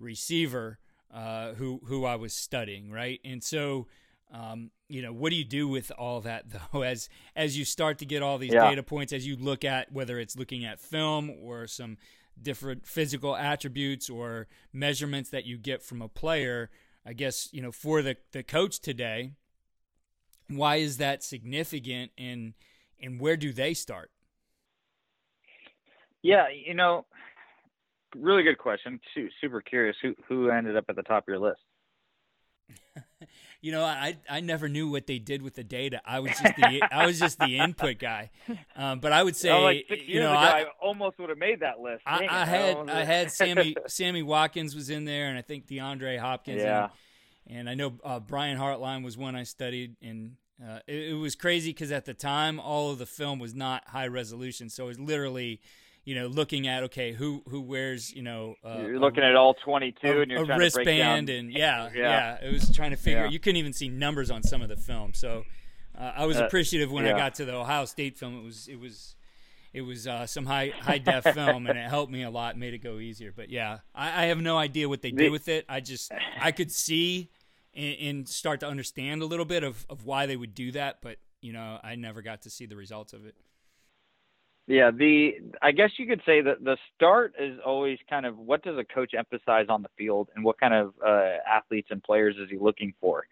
receiver 0.00 0.78
uh, 1.12 1.54
who 1.54 1.80
who 1.84 2.04
I 2.04 2.16
was 2.16 2.34
studying, 2.34 2.90
right? 2.90 3.20
And 3.24 3.42
so, 3.42 3.86
um, 4.32 4.70
you 4.88 5.02
know, 5.02 5.12
what 5.12 5.30
do 5.30 5.36
you 5.36 5.44
do 5.44 5.68
with 5.68 5.90
all 5.98 6.20
that 6.22 6.44
though? 6.72 6.82
As 6.82 7.08
as 7.34 7.58
you 7.58 7.64
start 7.64 7.98
to 7.98 8.06
get 8.06 8.22
all 8.22 8.38
these 8.38 8.52
yeah. 8.52 8.68
data 8.68 8.82
points, 8.82 9.12
as 9.12 9.26
you 9.26 9.36
look 9.36 9.64
at 9.64 9.92
whether 9.92 10.18
it's 10.18 10.36
looking 10.36 10.64
at 10.64 10.80
film 10.80 11.30
or 11.30 11.66
some 11.66 11.96
different 12.40 12.86
physical 12.86 13.36
attributes 13.36 14.08
or 14.08 14.46
measurements 14.72 15.30
that 15.30 15.44
you 15.44 15.58
get 15.58 15.82
from 15.82 16.00
a 16.00 16.08
player, 16.08 16.70
I 17.04 17.12
guess, 17.12 17.48
you 17.52 17.62
know, 17.62 17.72
for 17.72 18.02
the, 18.02 18.16
the 18.32 18.42
coach 18.42 18.80
today, 18.80 19.32
why 20.48 20.76
is 20.76 20.98
that 20.98 21.22
significant 21.22 22.12
and 22.16 22.54
and 23.00 23.20
where 23.20 23.36
do 23.36 23.52
they 23.52 23.74
start? 23.74 24.10
Yeah, 26.22 26.46
you 26.48 26.74
know, 26.74 27.06
really 28.16 28.42
good 28.42 28.58
question. 28.58 29.00
Super 29.40 29.60
curious 29.60 29.96
who 30.02 30.14
who 30.28 30.50
ended 30.50 30.76
up 30.76 30.84
at 30.88 30.96
the 30.96 31.02
top 31.02 31.24
of 31.24 31.28
your 31.28 31.38
list. 31.38 31.60
you 33.60 33.72
know, 33.72 33.84
I 33.84 34.16
I 34.28 34.40
never 34.40 34.68
knew 34.68 34.90
what 34.90 35.06
they 35.06 35.18
did 35.18 35.42
with 35.42 35.54
the 35.54 35.64
data. 35.64 36.00
I 36.04 36.20
was 36.20 36.32
just 36.32 36.56
the 36.56 36.82
I 36.92 37.06
was 37.06 37.18
just 37.18 37.38
the 37.38 37.58
input 37.58 37.98
guy. 37.98 38.30
Um, 38.76 39.00
but 39.00 39.12
I 39.12 39.22
would 39.22 39.36
say, 39.36 39.50
oh, 39.50 39.62
like 39.62 39.86
you 40.06 40.20
know, 40.20 40.32
I, 40.32 40.60
I, 40.60 40.64
almost 40.80 41.18
would 41.18 41.28
have 41.28 41.38
made 41.38 41.60
that 41.60 41.80
list. 41.80 42.02
I, 42.06 42.26
I, 42.30 42.44
had 42.44 42.90
I 42.90 43.04
had 43.04 43.32
Sammy 43.32 43.76
Sammy 43.86 44.22
Watkins 44.22 44.74
was 44.74 44.90
in 44.90 45.04
there, 45.04 45.28
and 45.28 45.38
I 45.38 45.42
think 45.42 45.66
DeAndre 45.66 46.18
Hopkins. 46.18 46.62
Yeah. 46.62 46.88
And, 47.46 47.60
and 47.60 47.70
I 47.70 47.74
know 47.74 47.94
uh, 48.04 48.20
Brian 48.20 48.58
Hartline 48.58 49.02
was 49.02 49.16
one 49.16 49.34
I 49.34 49.44
studied, 49.44 49.96
and 50.02 50.36
uh, 50.62 50.80
it, 50.86 51.10
it 51.10 51.14
was 51.14 51.34
crazy 51.34 51.70
because 51.70 51.90
at 51.90 52.04
the 52.04 52.14
time 52.14 52.60
all 52.60 52.90
of 52.90 52.98
the 52.98 53.06
film 53.06 53.38
was 53.38 53.54
not 53.54 53.88
high 53.88 54.06
resolution, 54.08 54.68
so 54.68 54.84
it 54.84 54.88
was 54.88 55.00
literally 55.00 55.60
you 56.08 56.14
know, 56.14 56.26
looking 56.26 56.66
at 56.66 56.84
okay, 56.84 57.12
who 57.12 57.42
who 57.50 57.60
wears, 57.60 58.10
you 58.14 58.22
know, 58.22 58.54
uh, 58.64 58.78
you're 58.80 58.98
looking 58.98 59.22
a, 59.22 59.26
at 59.26 59.36
all 59.36 59.52
22 59.52 60.06
a, 60.06 60.20
and 60.22 60.30
you're 60.30 60.42
a 60.42 60.46
trying 60.46 60.58
wristband 60.58 61.26
to 61.26 61.36
and 61.36 61.52
yeah, 61.52 61.90
yeah, 61.94 62.38
yeah, 62.40 62.48
it 62.48 62.50
was 62.50 62.74
trying 62.74 62.92
to 62.92 62.96
figure. 62.96 63.24
Yeah. 63.24 63.30
You 63.30 63.38
couldn't 63.38 63.58
even 63.58 63.74
see 63.74 63.90
numbers 63.90 64.30
on 64.30 64.42
some 64.42 64.62
of 64.62 64.70
the 64.70 64.76
film, 64.78 65.12
so 65.12 65.44
uh, 65.94 66.12
I 66.16 66.24
was 66.24 66.38
uh, 66.38 66.46
appreciative 66.46 66.90
when 66.90 67.04
yeah. 67.04 67.14
I 67.14 67.18
got 67.18 67.34
to 67.34 67.44
the 67.44 67.54
Ohio 67.54 67.84
State 67.84 68.16
film. 68.16 68.38
It 68.38 68.42
was 68.42 68.68
it 68.68 68.80
was 68.80 69.16
it 69.74 69.82
was 69.82 70.06
uh, 70.06 70.26
some 70.26 70.46
high 70.46 70.72
high 70.80 70.96
def 70.96 71.24
film, 71.34 71.66
and 71.66 71.78
it 71.78 71.90
helped 71.90 72.10
me 72.10 72.22
a 72.22 72.30
lot, 72.30 72.56
made 72.56 72.72
it 72.72 72.78
go 72.78 72.98
easier. 72.98 73.30
But 73.36 73.50
yeah, 73.50 73.80
I, 73.94 74.22
I 74.22 74.26
have 74.28 74.38
no 74.38 74.56
idea 74.56 74.88
what 74.88 75.02
they 75.02 75.10
did 75.10 75.30
with 75.30 75.48
it. 75.48 75.66
I 75.68 75.80
just 75.80 76.10
I 76.40 76.52
could 76.52 76.72
see 76.72 77.28
and, 77.74 77.96
and 78.00 78.28
start 78.28 78.60
to 78.60 78.66
understand 78.66 79.20
a 79.20 79.26
little 79.26 79.44
bit 79.44 79.62
of 79.62 79.84
of 79.90 80.06
why 80.06 80.24
they 80.24 80.36
would 80.36 80.54
do 80.54 80.72
that, 80.72 81.02
but 81.02 81.18
you 81.42 81.52
know, 81.52 81.78
I 81.84 81.96
never 81.96 82.22
got 82.22 82.42
to 82.42 82.50
see 82.50 82.64
the 82.64 82.76
results 82.76 83.12
of 83.12 83.26
it. 83.26 83.34
Yeah, 84.68 84.90
the 84.90 85.32
I 85.62 85.72
guess 85.72 85.90
you 85.96 86.06
could 86.06 86.20
say 86.26 86.42
that 86.42 86.62
the 86.62 86.76
start 86.94 87.34
is 87.40 87.58
always 87.64 87.98
kind 88.08 88.26
of 88.26 88.36
what 88.36 88.62
does 88.62 88.76
a 88.76 88.84
coach 88.84 89.14
emphasize 89.16 89.66
on 89.70 89.80
the 89.82 89.88
field 89.96 90.28
and 90.36 90.44
what 90.44 90.60
kind 90.60 90.74
of 90.74 90.92
uh, 91.04 91.36
athletes 91.50 91.88
and 91.90 92.02
players 92.02 92.36
is 92.36 92.50
he 92.50 92.58
looking 92.58 92.92
for. 93.00 93.24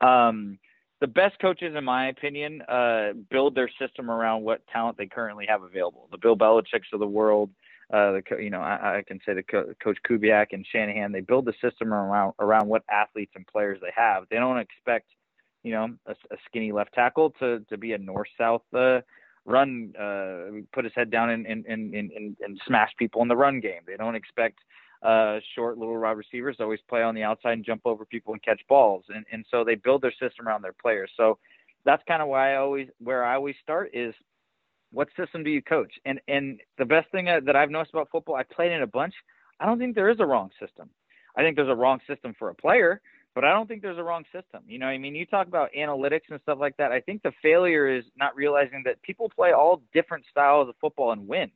Um, 0.00 0.58
the 1.02 1.06
best 1.06 1.38
coaches, 1.40 1.74
in 1.76 1.84
my 1.84 2.08
opinion, 2.08 2.62
uh, 2.62 3.12
build 3.30 3.54
their 3.54 3.68
system 3.78 4.10
around 4.10 4.44
what 4.44 4.66
talent 4.72 4.96
they 4.96 5.04
currently 5.06 5.44
have 5.46 5.62
available. 5.62 6.08
The 6.10 6.16
Bill 6.16 6.36
Belichick's 6.36 6.88
of 6.94 7.00
the 7.00 7.06
world, 7.06 7.50
uh, 7.92 8.12
the 8.12 8.22
you 8.40 8.48
know 8.48 8.62
I, 8.62 8.98
I 8.98 9.02
can 9.06 9.20
say 9.26 9.34
the 9.34 9.42
co- 9.42 9.74
Coach 9.84 9.98
Kubiak 10.08 10.46
and 10.52 10.66
Shanahan, 10.72 11.12
they 11.12 11.20
build 11.20 11.44
the 11.44 11.54
system 11.62 11.92
around 11.92 12.32
around 12.38 12.66
what 12.66 12.82
athletes 12.90 13.32
and 13.34 13.46
players 13.46 13.78
they 13.82 13.92
have. 13.94 14.24
They 14.30 14.36
don't 14.36 14.58
expect 14.58 15.10
you 15.62 15.72
know 15.72 15.88
a, 16.06 16.12
a 16.12 16.36
skinny 16.46 16.72
left 16.72 16.94
tackle 16.94 17.34
to 17.40 17.60
to 17.68 17.76
be 17.76 17.92
a 17.92 17.98
north 17.98 18.28
south. 18.38 18.62
Uh, 18.74 19.00
run, 19.48 19.92
uh, 19.98 20.60
put 20.72 20.84
his 20.84 20.92
head 20.94 21.10
down 21.10 21.30
and, 21.30 21.46
and, 21.46 21.64
and, 21.66 21.94
and, 21.94 22.36
and 22.40 22.60
smash 22.66 22.90
people 22.98 23.22
in 23.22 23.28
the 23.28 23.36
run 23.36 23.60
game. 23.60 23.80
They 23.86 23.96
don't 23.96 24.14
expect 24.14 24.58
uh, 25.02 25.38
short 25.54 25.78
little 25.78 25.98
wide 25.98 26.12
receivers 26.12 26.56
to 26.58 26.64
always 26.64 26.80
play 26.88 27.02
on 27.02 27.14
the 27.14 27.22
outside 27.22 27.52
and 27.52 27.64
jump 27.64 27.82
over 27.84 28.04
people 28.04 28.34
and 28.34 28.42
catch 28.42 28.60
balls. 28.68 29.04
And, 29.08 29.24
and 29.32 29.44
so 29.50 29.64
they 29.64 29.74
build 29.74 30.02
their 30.02 30.12
system 30.12 30.46
around 30.46 30.62
their 30.62 30.74
players. 30.74 31.10
So 31.16 31.38
that's 31.84 32.02
kind 32.06 32.20
of 32.20 32.28
why 32.28 32.52
I 32.52 32.56
always, 32.56 32.88
where 32.98 33.24
I 33.24 33.36
always 33.36 33.54
start 33.62 33.90
is 33.94 34.14
what 34.92 35.08
system 35.16 35.44
do 35.44 35.50
you 35.50 35.62
coach? 35.62 35.92
And, 36.04 36.20
and 36.28 36.60
the 36.78 36.84
best 36.84 37.10
thing 37.10 37.26
that 37.26 37.56
I've 37.56 37.70
noticed 37.70 37.94
about 37.94 38.08
football, 38.10 38.36
I 38.36 38.42
played 38.42 38.72
in 38.72 38.82
a 38.82 38.86
bunch. 38.86 39.14
I 39.60 39.66
don't 39.66 39.78
think 39.78 39.94
there 39.94 40.10
is 40.10 40.20
a 40.20 40.26
wrong 40.26 40.50
system. 40.60 40.90
I 41.36 41.42
think 41.42 41.56
there's 41.56 41.68
a 41.68 41.74
wrong 41.74 42.00
system 42.06 42.34
for 42.38 42.50
a 42.50 42.54
player, 42.54 43.00
but 43.38 43.44
I 43.44 43.52
don't 43.52 43.68
think 43.68 43.82
there's 43.82 43.98
a 43.98 44.02
wrong 44.02 44.24
system. 44.34 44.64
You 44.66 44.80
know, 44.80 44.86
I 44.86 44.98
mean, 44.98 45.14
you 45.14 45.24
talk 45.24 45.46
about 45.46 45.70
analytics 45.78 46.22
and 46.28 46.40
stuff 46.42 46.58
like 46.60 46.76
that. 46.78 46.90
I 46.90 46.98
think 46.98 47.22
the 47.22 47.30
failure 47.40 47.86
is 47.86 48.02
not 48.16 48.34
realizing 48.34 48.82
that 48.84 49.00
people 49.02 49.30
play 49.30 49.52
all 49.52 49.80
different 49.94 50.24
styles 50.28 50.68
of 50.68 50.74
football 50.80 51.12
and 51.12 51.28
win. 51.28 51.48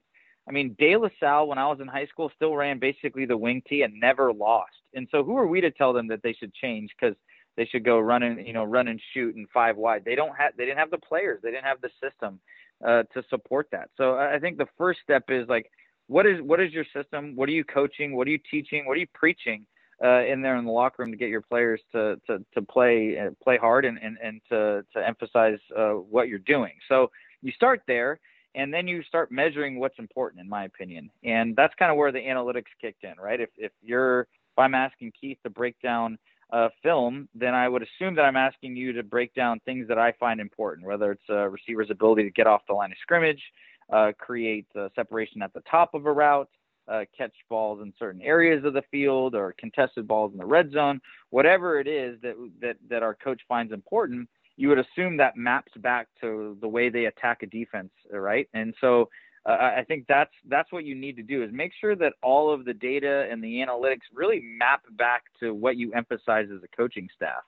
I 0.49 0.53
mean, 0.53 0.77
De 0.79 0.95
La 0.95 1.09
Salle, 1.19 1.49
when 1.49 1.59
I 1.59 1.67
was 1.67 1.81
in 1.81 1.89
high 1.89 2.07
school, 2.07 2.31
still 2.37 2.55
ran 2.55 2.79
basically 2.79 3.27
the 3.27 3.37
Wing-T 3.37 3.83
and 3.83 3.99
never 3.99 4.33
lost. 4.33 4.71
And 4.95 5.09
so, 5.11 5.25
who 5.25 5.37
are 5.37 5.49
we 5.49 5.61
to 5.61 5.73
tell 5.73 5.93
them 5.93 6.07
that 6.07 6.23
they 6.23 6.35
should 6.35 6.55
change 6.55 6.91
because 6.97 7.17
they 7.57 7.67
should 7.67 7.85
go 7.85 7.99
run 7.99 8.23
and 8.23 8.47
you 8.47 8.53
know 8.53 8.63
run 8.63 8.87
and 8.87 9.03
shoot 9.13 9.35
and 9.35 9.49
five 9.53 9.77
wide? 9.77 10.05
They 10.05 10.15
don't 10.15 10.37
have, 10.37 10.53
they 10.57 10.67
didn't 10.67 10.79
have 10.79 10.93
the 10.93 10.99
players, 10.99 11.41
they 11.43 11.51
didn't 11.51 11.65
have 11.65 11.81
the 11.81 11.91
system 12.01 12.39
uh, 12.87 13.03
to 13.13 13.25
support 13.29 13.67
that. 13.73 13.91
So, 13.97 14.15
I 14.15 14.39
think 14.39 14.57
the 14.57 14.69
first 14.79 15.01
step 15.03 15.25
is 15.31 15.49
like, 15.49 15.69
what 16.07 16.27
is 16.27 16.41
what 16.43 16.61
is 16.61 16.73
your 16.73 16.87
system? 16.95 17.35
What 17.35 17.49
are 17.49 17.53
you 17.53 17.65
coaching? 17.65 18.15
What 18.15 18.29
are 18.29 18.31
you 18.31 18.41
teaching? 18.49 18.87
What 18.87 18.97
are 18.97 19.01
you 19.01 19.09
preaching? 19.13 19.67
Uh, 20.03 20.25
in 20.25 20.43
there 20.43 20.57
in 20.57 20.65
the 20.65 20.71
locker 20.71 21.03
room 21.03 21.13
to 21.13 21.17
get 21.17 21.29
your 21.29 21.41
players 21.41 21.81
to 21.93 22.21
to 22.27 22.45
to 22.55 22.61
play 22.63 23.17
uh, 23.19 23.31
play 23.43 23.57
hard 23.57 23.85
and 23.85 23.99
and, 24.03 24.19
and 24.23 24.41
to 24.49 24.85
to 24.93 25.07
emphasize 25.07 25.59
uh, 25.77 25.93
what 25.93 26.27
you're 26.29 26.41
doing. 26.41 26.73
So 26.89 27.11
you 27.41 27.53
start 27.53 27.83
there, 27.87 28.19
and 28.55 28.75
then 28.75 28.89
you 28.89 29.03
start 29.05 29.31
measuring 29.31 29.79
what's 29.79 29.99
important, 29.99 30.41
in 30.41 30.49
my 30.49 30.65
opinion. 30.65 31.11
And 31.23 31.55
that's 31.55 31.75
kind 31.79 31.91
of 31.91 31.97
where 31.97 32.13
the 32.13 32.19
analytics 32.19 32.73
kicked 32.81 33.05
in, 33.05 33.15
right? 33.23 33.41
If 33.41 33.51
if 33.57 33.73
you're 33.83 34.23
if 34.23 34.59
I'm 34.59 34.75
asking 34.75 35.13
Keith 35.21 35.39
to 35.45 35.51
break 35.51 35.81
down 35.81 36.19
a 36.51 36.69
film, 36.83 37.29
then 37.35 37.55
I 37.55 37.69
would 37.69 37.83
assume 37.83 38.15
that 38.17 38.23
I'm 38.23 38.37
asking 38.37 38.77
you 38.77 38.93
to 38.93 39.03
break 39.03 39.33
down 39.35 39.61
things 39.65 39.89
that 39.89 39.99
I 39.99 40.13
find 40.21 40.41
important, 40.41 40.87
whether 40.87 41.13
it's 41.13 41.29
a 41.31 41.49
receiver's 41.49 41.91
ability 41.91 42.25
to 42.25 42.31
get 42.31 42.47
off 42.47 42.63
the 42.69 42.75
line 42.75 42.93
of 42.93 42.99
scrimmage, 43.01 43.43
uh, 43.91 44.13
create 44.19 44.67
separation 44.95 45.43
at 45.43 45.53
the 45.55 45.63
top 45.71 45.95
of 45.95 46.05
a 46.07 46.13
route, 46.13 46.51
uh, 46.89 47.05
catch 47.17 47.35
balls 47.49 47.81
in 47.83 47.93
certain 47.99 48.23
areas 48.23 48.65
of 48.65 48.75
the 48.75 48.83
field, 48.91 49.35
or 49.35 49.55
contested 49.59 50.07
balls 50.07 50.33
in 50.33 50.39
the 50.39 50.47
red 50.47 50.71
zone, 50.73 51.01
whatever 51.31 51.79
it 51.81 51.87
is 51.87 52.21
that 52.23 52.35
that 52.61 52.77
that 52.89 53.03
our 53.03 53.15
coach 53.15 53.41
finds 53.49 53.73
important 53.73 54.29
you 54.57 54.69
would 54.69 54.79
assume 54.79 55.17
that 55.17 55.37
maps 55.37 55.73
back 55.79 56.09
to 56.21 56.57
the 56.61 56.69
way 56.69 56.89
they 56.89 57.07
attack 57.07 57.43
a 57.43 57.47
defense, 57.47 57.91
right? 58.11 58.49
And 58.55 58.75
so 58.81 59.09
uh, 59.45 59.73
I 59.77 59.85
think 59.87 60.05
that's 60.09 60.33
that's 60.49 60.71
what 60.71 60.85
you 60.85 60.95
need 60.95 61.17
to 61.17 61.23
do 61.23 61.43
is 61.43 61.51
make 61.53 61.73
sure 61.81 61.97
that 61.97 62.13
all 62.23 62.53
of 62.53 62.65
the 62.65 62.75
data 62.75 63.27
and 63.31 63.43
the 63.43 63.57
analytics 63.57 64.03
really 64.15 64.41
map 64.41 64.83
back 64.93 65.25
to 65.41 65.53
what 65.53 65.77
you 65.77 65.93
emphasize 65.95 66.47
as 66.55 66.63
a 66.63 66.77
coaching 66.77 67.09
staff, 67.15 67.43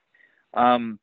um, 0.55 0.99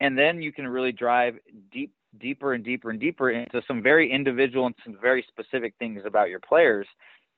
and 0.00 0.16
then 0.16 0.40
you 0.40 0.52
can 0.52 0.66
really 0.66 0.92
drive 0.92 1.36
deep, 1.70 1.92
deeper 2.18 2.54
and 2.54 2.64
deeper 2.64 2.90
and 2.90 3.00
deeper 3.00 3.30
into 3.30 3.60
some 3.68 3.82
very 3.82 4.10
individual 4.10 4.66
and 4.66 4.74
some 4.82 4.96
very 5.00 5.26
specific 5.28 5.74
things 5.78 6.02
about 6.06 6.30
your 6.30 6.40
players. 6.40 6.86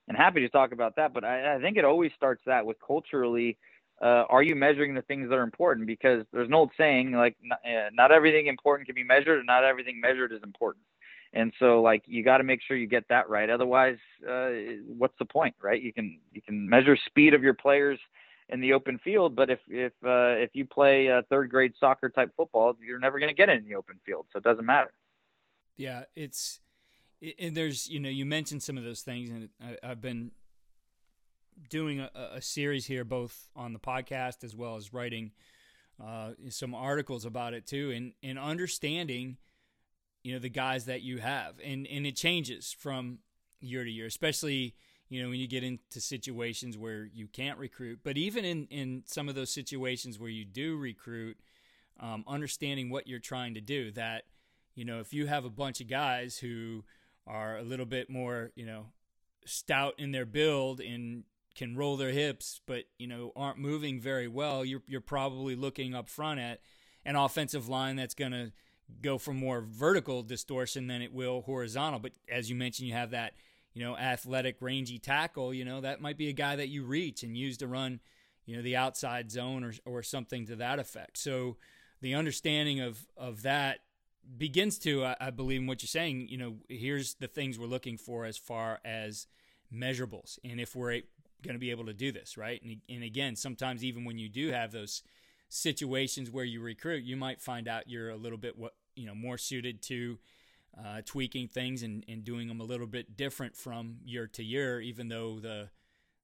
And 0.09 0.17
happy 0.17 0.41
to 0.41 0.49
talk 0.49 0.73
about 0.73 0.97
that, 0.97 1.13
but 1.13 1.25
I, 1.25 1.57
I 1.57 1.61
think 1.61 1.77
it 1.77 1.85
always 1.85 2.13
starts 2.17 2.43
that 2.47 2.65
with 2.65 2.77
culturally 2.85 3.59
uh, 4.01 4.25
are 4.29 4.43
you 4.43 4.55
measuring 4.55 4.95
the 4.95 5.03
things 5.03 5.29
that 5.29 5.35
are 5.37 5.43
important? 5.43 5.87
Because 5.87 6.25
there's 6.33 6.49
an 6.49 6.55
old 6.55 6.71
saying 6.77 7.13
like 7.13 7.37
not, 7.43 7.61
uh, 7.65 7.89
not 7.93 8.13
everything 8.13 8.47
important 8.47 8.87
can 8.87 8.95
be 8.95 9.05
measured, 9.05 9.39
and 9.39 9.47
not 9.47 9.65
everything 9.65 10.01
measured 10.01 10.33
is 10.33 10.43
important. 10.43 10.85
And 11.33 11.53
so 11.59 11.81
like 11.81 12.03
you 12.07 12.23
got 12.23 12.39
to 12.39 12.45
make 12.45 12.61
sure 12.63 12.77
you 12.77 12.87
get 12.87 13.09
that 13.09 13.29
right. 13.29 13.49
Otherwise, 13.49 13.97
uh, 14.29 14.51
what's 14.87 15.17
the 15.19 15.25
point, 15.25 15.55
right? 15.63 15.81
You 15.81 15.93
can 15.93 16.19
you 16.33 16.43
can 16.43 16.69
measure 16.69 16.97
speed 17.07 17.33
of 17.33 17.43
your 17.43 17.55
players 17.55 17.99
in 18.49 18.61
the 18.61 18.75
open 18.75 18.99
field, 18.99 19.35
but 19.35 19.51
if 19.51 19.61
if 19.69 19.93
uh, 20.05 20.37
if 20.37 20.51
you 20.53 20.67
play 20.67 21.11
uh, 21.11 21.23
third 21.31 21.51
grade 21.51 21.73
soccer 21.81 22.11
type 22.11 22.31
football, 22.37 22.77
you're 22.87 22.99
never 22.99 23.19
going 23.19 23.31
to 23.31 23.35
get 23.35 23.49
it 23.49 23.59
in 23.59 23.65
the 23.65 23.77
open 23.77 23.99
field, 24.05 24.27
so 24.33 24.39
it 24.39 24.45
doesn't 24.45 24.67
matter. 24.67 24.93
Yeah, 25.77 26.05
it's 26.15 26.61
and 27.39 27.57
there's 27.57 27.89
you 27.89 28.01
know 28.01 28.09
you 28.09 28.27
mentioned 28.27 28.63
some 28.63 28.77
of 28.77 28.85
those 28.85 29.03
things, 29.03 29.31
and 29.31 29.49
I, 29.63 29.91
I've 29.91 30.01
been 30.01 30.33
doing 31.71 32.01
a, 32.01 32.11
a, 32.35 32.43
series 32.43 32.87
here, 32.87 33.05
both 33.05 33.49
on 33.57 33.73
the 33.73 33.79
podcast 33.79 34.45
as 34.45 34.55
well 34.55 34.77
as 34.77 34.93
writing 34.93 35.33
uh, 36.03 36.33
some 36.51 36.75
articles 36.75 37.25
about 37.25 37.55
it 37.55 37.67
too, 37.67 37.91
and 37.91 38.13
and 38.23 38.39
understanding, 38.39 39.39
you 40.23 40.33
know, 40.33 40.39
the 40.39 40.51
guys 40.51 40.85
that 40.87 41.03
you 41.03 41.19
have, 41.19 41.55
and 41.65 41.87
and 41.87 42.07
it 42.07 42.17
changes 42.17 42.75
from 42.79 43.19
year 43.61 43.85
to 43.85 43.91
year, 43.91 44.07
especially 44.07 44.75
you 45.09 45.23
know 45.23 45.31
when 45.31 45.41
you 45.41 45.49
get 45.49 45.65
into 45.65 46.01
situations 46.01 46.77
where 46.77 47.09
you 47.15 47.27
can't 47.27 47.59
recruit, 47.59 48.01
but 48.03 48.17
even 48.19 48.45
in 48.45 48.67
in 48.67 49.03
some 49.07 49.29
of 49.29 49.35
those 49.35 49.51
situations 49.51 50.19
where 50.19 50.31
you 50.31 50.45
do 50.45 50.77
recruit, 50.77 51.39
um, 51.99 52.25
understanding 52.27 52.91
what 52.91 53.07
you're 53.07 53.19
trying 53.19 53.55
to 53.55 53.61
do. 53.61 53.91
That 53.93 54.25
you 54.75 54.85
know, 54.85 55.01
if 55.01 55.15
you 55.15 55.27
have 55.27 55.47
a 55.47 55.51
bunch 55.51 55.81
of 55.81 55.89
guys 55.89 56.37
who 56.39 56.85
are 57.27 57.57
a 57.59 57.63
little 57.63 57.87
bit 57.87 58.09
more, 58.09 58.53
you 58.55 58.67
know, 58.67 58.87
stout 59.45 59.95
in 59.99 60.13
their 60.13 60.27
build 60.27 60.81
and 60.81 61.25
can 61.55 61.75
roll 61.75 61.97
their 61.97 62.11
hips, 62.11 62.61
but 62.67 62.85
you 62.99 63.07
know 63.07 63.33
aren't 63.35 63.59
moving 63.59 64.01
very 64.01 64.29
well, 64.29 64.65
you're 64.65 64.83
you're 64.87 65.01
probably 65.01 65.57
looking 65.57 65.95
up 65.95 66.09
front 66.09 66.39
at 66.39 66.61
an 67.05 67.17
offensive 67.17 67.69
line 67.69 67.97
that's 67.97 68.15
going 68.15 68.33
to 68.33 68.53
go 69.01 69.19
for 69.19 69.33
more 69.33 69.61
vertical 69.61 70.23
distortion 70.23 70.87
than 70.87 71.03
it 71.03 71.13
will 71.13 71.43
horizontal. 71.43 71.99
But 71.99 72.13
as 72.31 72.51
you 72.51 72.57
mentioned, 72.57 72.89
you 72.89 72.95
have 72.95 73.11
that 73.11 73.33
you 73.73 73.83
know 73.83 73.97
athletic, 73.97 74.57
rangy 74.61 74.99
tackle. 74.99 75.55
You 75.55 75.65
know 75.65 75.81
that 75.81 76.01
might 76.01 76.19
be 76.19 76.29
a 76.29 76.35
guy 76.35 76.57
that 76.57 76.69
you 76.69 76.85
reach 76.85 77.23
and 77.23 77.37
use 77.37 77.57
to 77.59 77.67
run 77.67 78.01
you 78.45 78.57
know 78.57 78.63
the 78.63 78.77
outside 78.77 79.31
zone 79.31 79.65
or 79.65 79.73
or 79.85 80.03
something 80.03 80.47
to 80.47 80.57
that 80.57 80.79
effect. 80.79 81.19
So 81.19 81.57
the 82.01 82.15
understanding 82.15 82.81
of 82.81 83.07
of 83.17 83.43
that 83.43 83.81
begins 84.37 84.79
to 84.81 85.05
I, 85.05 85.17
I 85.21 85.31
believe 85.31 85.61
in 85.61 85.67
what 85.67 85.83
you're 85.83 85.89
saying. 85.89 86.29
You 86.29 86.39
know, 86.39 86.57
here's 86.69 87.15
the 87.15 87.29
things 87.29 87.59
we're 87.59 87.67
looking 87.67 87.97
for 87.97 88.25
as 88.25 88.37
far 88.37 88.81
as 88.85 89.27
measurables, 89.73 90.39
and 90.45 90.61
if 90.61 90.75
we're 90.75 91.03
going 91.43 91.55
to 91.55 91.61
be 91.61 91.71
able 91.71 91.87
to 91.87 91.93
do 91.93 92.13
this, 92.13 92.37
right? 92.37 92.61
And, 92.63 92.81
and 92.89 93.05
again, 93.05 93.37
sometimes 93.37 93.85
even 93.85 94.05
when 94.05 94.19
you 94.19 94.29
do 94.29 94.51
have 94.51 94.73
those 94.73 95.03
situations 95.49 96.31
where 96.31 96.45
you 96.45 96.61
recruit, 96.61 97.05
you 97.05 97.17
might 97.17 97.41
find 97.41 97.69
out 97.69 97.89
you're 97.89 98.11
a 98.11 98.17
little 98.17 98.39
bit 98.39 98.59
what 98.59 98.75
you 98.95 99.07
know 99.07 99.15
more 99.15 99.39
suited 99.39 99.83
to 99.83 100.19
uh, 100.79 101.01
tweaking 101.05 101.49
things 101.49 101.83
and, 101.83 102.05
and 102.09 102.25
doing 102.25 102.49
them 102.49 102.61
a 102.61 102.65
little 102.65 102.87
bit 102.87 103.17
different 103.17 103.57
from 103.57 103.97
year 104.05 104.27
to 104.27 104.43
year, 104.43 104.81
even 104.81 105.09
though 105.09 105.39
the 105.41 105.71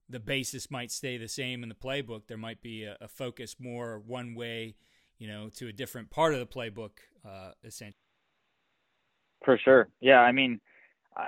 the 0.09 0.21
basis 0.21 0.71
might 0.71 0.91
stay 0.91 1.17
the 1.17 1.29
same 1.29 1.63
in 1.63 1.69
the 1.69 1.75
playbook. 1.75 2.27
There 2.27 2.37
might 2.37 2.61
be 2.61 2.85
a, 2.85 2.97
a 3.01 3.09
focus 3.09 3.57
more 3.59 3.99
one 3.99 4.35
way, 4.35 4.75
you 5.23 5.29
know, 5.29 5.49
to 5.55 5.69
a 5.69 5.73
different 5.73 6.11
part 6.11 6.35
of 6.35 6.41
the 6.41 6.47
playbook, 6.47 6.91
uh, 7.25 7.52
essentially. 7.62 7.95
For 9.45 9.57
sure, 9.57 9.88
yeah. 10.00 10.19
I 10.19 10.33
mean, 10.33 10.61
uh, 11.17 11.26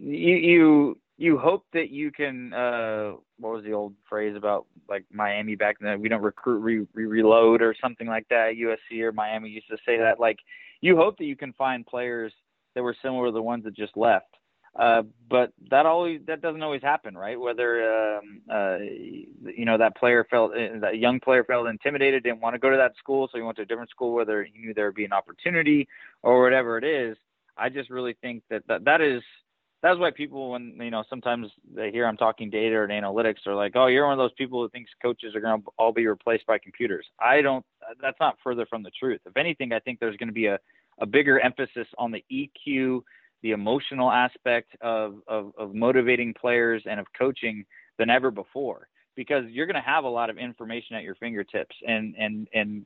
you 0.00 0.36
you 0.36 0.98
you 1.18 1.36
hope 1.36 1.66
that 1.74 1.90
you 1.90 2.10
can 2.10 2.54
uh 2.54 3.12
what 3.38 3.52
was 3.52 3.64
the 3.64 3.72
old 3.72 3.94
phrase 4.08 4.36
about 4.36 4.64
like 4.88 5.04
Miami 5.12 5.54
back 5.54 5.76
then 5.80 6.00
we 6.00 6.08
don't 6.08 6.22
recruit 6.22 6.60
re, 6.60 6.86
re 6.94 7.06
reload 7.06 7.62
or 7.62 7.74
something 7.80 8.06
like 8.06 8.26
that 8.28 8.52
USC 8.58 9.00
or 9.00 9.12
Miami 9.12 9.48
used 9.48 9.68
to 9.68 9.78
say 9.86 9.98
that 9.98 10.20
like 10.20 10.38
you 10.82 10.96
hope 10.96 11.16
that 11.16 11.24
you 11.24 11.36
can 11.36 11.54
find 11.54 11.86
players 11.86 12.32
that 12.74 12.82
were 12.82 12.96
similar 13.02 13.26
to 13.26 13.32
the 13.32 13.42
ones 13.42 13.64
that 13.64 13.74
just 13.74 13.96
left 13.96 14.35
uh 14.78 15.02
but 15.28 15.52
that 15.70 15.86
always 15.86 16.20
that 16.26 16.40
doesn't 16.42 16.62
always 16.62 16.82
happen 16.82 17.16
right 17.16 17.38
whether 17.40 18.16
um 18.18 18.40
uh 18.52 18.78
you 18.78 19.64
know 19.64 19.78
that 19.78 19.96
player 19.96 20.26
felt 20.30 20.52
uh, 20.52 20.78
that 20.80 20.98
young 20.98 21.20
player 21.20 21.44
felt 21.44 21.66
intimidated 21.66 22.22
didn't 22.22 22.40
want 22.40 22.54
to 22.54 22.58
go 22.58 22.70
to 22.70 22.76
that 22.76 22.92
school 22.98 23.28
so 23.30 23.38
he 23.38 23.42
went 23.42 23.56
to 23.56 23.62
a 23.62 23.66
different 23.66 23.90
school 23.90 24.14
whether 24.14 24.44
he 24.44 24.58
knew 24.58 24.74
there 24.74 24.86
would 24.86 24.94
be 24.94 25.04
an 25.04 25.12
opportunity 25.12 25.88
or 26.22 26.42
whatever 26.42 26.78
it 26.78 26.84
is 26.84 27.16
I 27.56 27.68
just 27.68 27.90
really 27.90 28.16
think 28.20 28.42
that 28.50 28.62
that, 28.68 28.84
that 28.84 29.00
is 29.00 29.22
that's 29.82 29.98
why 29.98 30.10
people 30.10 30.50
when 30.50 30.76
you 30.80 30.90
know 30.90 31.04
sometimes 31.08 31.48
they 31.74 31.90
hear 31.90 32.06
I'm 32.06 32.16
talking 32.16 32.50
data 32.50 32.82
and 32.82 32.90
analytics 32.90 33.36
they're 33.44 33.54
like, 33.54 33.72
oh, 33.76 33.86
you're 33.86 34.04
one 34.04 34.12
of 34.12 34.18
those 34.18 34.32
people 34.36 34.62
who 34.62 34.68
thinks 34.70 34.90
coaches 35.02 35.34
are 35.34 35.40
going 35.40 35.60
to 35.60 35.68
all 35.78 35.92
be 35.92 36.06
replaced 36.06 36.46
by 36.46 36.58
computers. 36.58 37.06
I 37.20 37.42
don't. 37.42 37.64
That's 38.00 38.18
not 38.20 38.36
further 38.42 38.66
from 38.66 38.82
the 38.82 38.90
truth. 38.98 39.20
If 39.26 39.36
anything, 39.36 39.72
I 39.72 39.78
think 39.80 40.00
there's 40.00 40.16
going 40.16 40.28
to 40.28 40.34
be 40.34 40.46
a 40.46 40.58
a 40.98 41.06
bigger 41.06 41.38
emphasis 41.40 41.86
on 41.98 42.10
the 42.10 42.24
EQ, 42.32 43.02
the 43.42 43.52
emotional 43.52 44.10
aspect 44.10 44.76
of 44.80 45.16
of, 45.28 45.52
of 45.58 45.74
motivating 45.74 46.34
players 46.34 46.82
and 46.86 47.00
of 47.00 47.06
coaching 47.18 47.64
than 47.98 48.10
ever 48.10 48.30
before 48.30 48.88
because 49.14 49.44
you're 49.48 49.66
going 49.66 49.74
to 49.74 49.80
have 49.80 50.04
a 50.04 50.08
lot 50.08 50.28
of 50.28 50.36
information 50.36 50.96
at 50.96 51.02
your 51.02 51.14
fingertips 51.16 51.76
and 51.86 52.14
and 52.18 52.48
and 52.54 52.84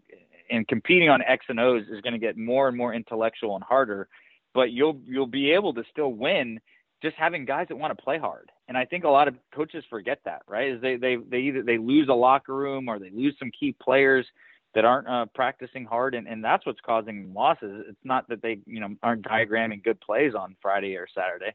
and 0.50 0.66
competing 0.68 1.08
on 1.08 1.22
X 1.22 1.46
and 1.48 1.60
O's 1.60 1.84
is 1.90 2.00
going 2.00 2.12
to 2.12 2.18
get 2.18 2.36
more 2.36 2.68
and 2.68 2.76
more 2.76 2.94
intellectual 2.94 3.54
and 3.54 3.64
harder 3.64 4.08
but 4.54 4.72
you'll 4.72 5.00
you'll 5.06 5.26
be 5.26 5.52
able 5.52 5.74
to 5.74 5.82
still 5.90 6.12
win 6.12 6.60
just 7.02 7.16
having 7.16 7.44
guys 7.44 7.66
that 7.68 7.76
want 7.76 7.96
to 7.96 8.02
play 8.02 8.18
hard. 8.18 8.50
And 8.68 8.76
I 8.76 8.84
think 8.84 9.04
a 9.04 9.08
lot 9.08 9.26
of 9.26 9.34
coaches 9.54 9.84
forget 9.88 10.20
that, 10.24 10.42
right? 10.46 10.72
Is 10.72 10.82
they 10.82 10.96
they 10.96 11.16
they 11.16 11.38
either 11.38 11.62
they 11.62 11.78
lose 11.78 12.08
a 12.08 12.14
locker 12.14 12.54
room 12.54 12.88
or 12.88 12.98
they 12.98 13.10
lose 13.10 13.36
some 13.38 13.50
key 13.58 13.74
players 13.82 14.26
that 14.74 14.84
aren't 14.84 15.08
uh, 15.08 15.26
practicing 15.34 15.84
hard, 15.84 16.14
and, 16.14 16.28
and 16.28 16.44
that's 16.44 16.64
what's 16.64 16.80
causing 16.80 17.32
losses. 17.34 17.84
It's 17.88 18.04
not 18.04 18.28
that 18.28 18.42
they 18.42 18.60
you 18.66 18.80
know 18.80 18.94
aren't 19.02 19.24
diagramming 19.24 19.82
good 19.82 20.00
plays 20.00 20.34
on 20.34 20.56
Friday 20.62 20.96
or 20.96 21.06
Saturday. 21.14 21.54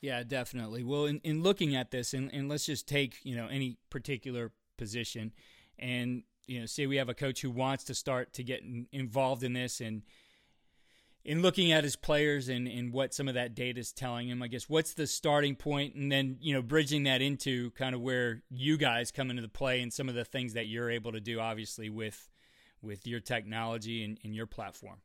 Yeah, 0.00 0.22
definitely. 0.22 0.82
Well, 0.82 1.04
in, 1.04 1.20
in 1.24 1.42
looking 1.42 1.76
at 1.76 1.90
this, 1.90 2.14
and, 2.14 2.32
and 2.32 2.48
let's 2.48 2.66
just 2.66 2.86
take 2.86 3.16
you 3.22 3.36
know 3.36 3.48
any 3.48 3.78
particular 3.88 4.52
position, 4.76 5.32
and 5.78 6.22
you 6.46 6.60
know 6.60 6.66
say 6.66 6.86
we 6.86 6.96
have 6.96 7.08
a 7.08 7.14
coach 7.14 7.40
who 7.40 7.50
wants 7.50 7.84
to 7.84 7.94
start 7.94 8.32
to 8.34 8.44
get 8.44 8.62
involved 8.92 9.42
in 9.42 9.54
this 9.54 9.80
and 9.80 10.02
in 11.24 11.42
looking 11.42 11.72
at 11.72 11.84
his 11.84 11.96
players 11.96 12.48
and, 12.48 12.66
and 12.66 12.92
what 12.92 13.12
some 13.12 13.28
of 13.28 13.34
that 13.34 13.54
data 13.54 13.80
is 13.80 13.92
telling 13.92 14.28
him, 14.28 14.42
I 14.42 14.48
guess 14.48 14.68
what's 14.68 14.94
the 14.94 15.06
starting 15.06 15.54
point, 15.54 15.94
and 15.94 16.10
then 16.10 16.38
you 16.40 16.54
know 16.54 16.62
bridging 16.62 17.04
that 17.04 17.20
into 17.20 17.70
kind 17.72 17.94
of 17.94 18.00
where 18.00 18.42
you 18.50 18.76
guys 18.76 19.10
come 19.10 19.30
into 19.30 19.42
the 19.42 19.48
play 19.48 19.80
and 19.80 19.92
some 19.92 20.08
of 20.08 20.14
the 20.14 20.24
things 20.24 20.54
that 20.54 20.66
you're 20.66 20.90
able 20.90 21.12
to 21.12 21.20
do, 21.20 21.40
obviously 21.40 21.90
with 21.90 22.28
with 22.82 23.06
your 23.06 23.20
technology 23.20 24.04
and, 24.04 24.18
and 24.24 24.34
your 24.34 24.46
platform. 24.46 24.96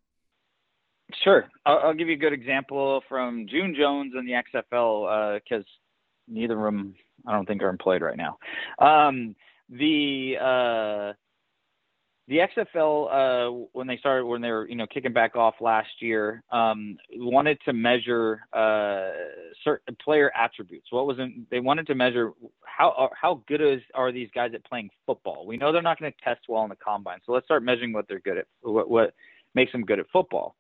Sure, 1.24 1.46
I'll, 1.66 1.80
I'll, 1.80 1.94
give 1.94 2.08
you 2.08 2.16
a 2.16 2.20
good 2.20 2.34
example 2.34 3.04
from 3.08 3.46
June 3.48 3.76
Jones 3.78 4.14
and 4.16 4.28
the 4.28 4.34
XFL 4.34 5.36
because 5.36 5.64
uh, 5.64 6.28
neither 6.28 6.58
of 6.58 6.64
them 6.64 6.96
I 7.28 7.34
don't 7.34 7.46
think 7.46 7.62
are 7.62 7.70
employed 7.70 8.02
right 8.02 8.18
now. 8.18 8.38
Um, 8.80 9.36
the 9.70 10.36
uh, 10.42 11.14
the 12.28 12.40
XFL 12.40 13.12
uh, 13.12 13.68
when 13.74 13.86
they 13.86 13.98
started 13.98 14.26
when 14.26 14.42
they 14.42 14.52
were 14.52 14.68
you 14.68 14.76
know 14.76 14.88
kicking 14.88 15.14
back 15.14 15.36
off 15.36 15.56
last 15.62 16.02
year 16.02 16.44
um, 16.52 16.98
wanted 17.18 17.60
to 17.66 17.74
measure 17.74 18.42
uh, 18.52 19.12
certain 19.64 19.96
player 20.04 20.32
attributes. 20.36 20.88
What 20.90 21.06
was 21.06 21.20
in, 21.20 21.46
they 21.52 21.60
wanted 21.60 21.86
to 21.88 21.96
measure 21.96 22.32
how 22.64 22.90
uh, 22.92 23.10
how 23.20 23.44
good 23.48 23.62
is 23.62 23.82
are 23.94 24.12
these 24.12 24.30
guys 24.34 24.52
at 24.56 24.66
playing 24.66 24.90
football? 25.06 25.46
We 25.46 25.58
know 25.58 25.72
they're 25.72 25.82
not 25.82 26.00
going 26.00 26.12
to 26.12 26.18
test 26.24 26.42
well 26.50 26.64
in 26.64 26.70
the 26.70 26.76
combine, 26.76 27.20
so 27.26 27.32
let's 27.32 27.46
start 27.46 27.64
measuring 27.64 27.94
what 27.94 28.08
they're 28.08 28.20
good 28.20 28.40
at. 28.40 28.48
What 28.62 28.90
what 28.90 29.14
makes 29.54 29.72
them 29.72 29.86
good 29.86 30.00
at 30.00 30.08
football? 30.12 30.56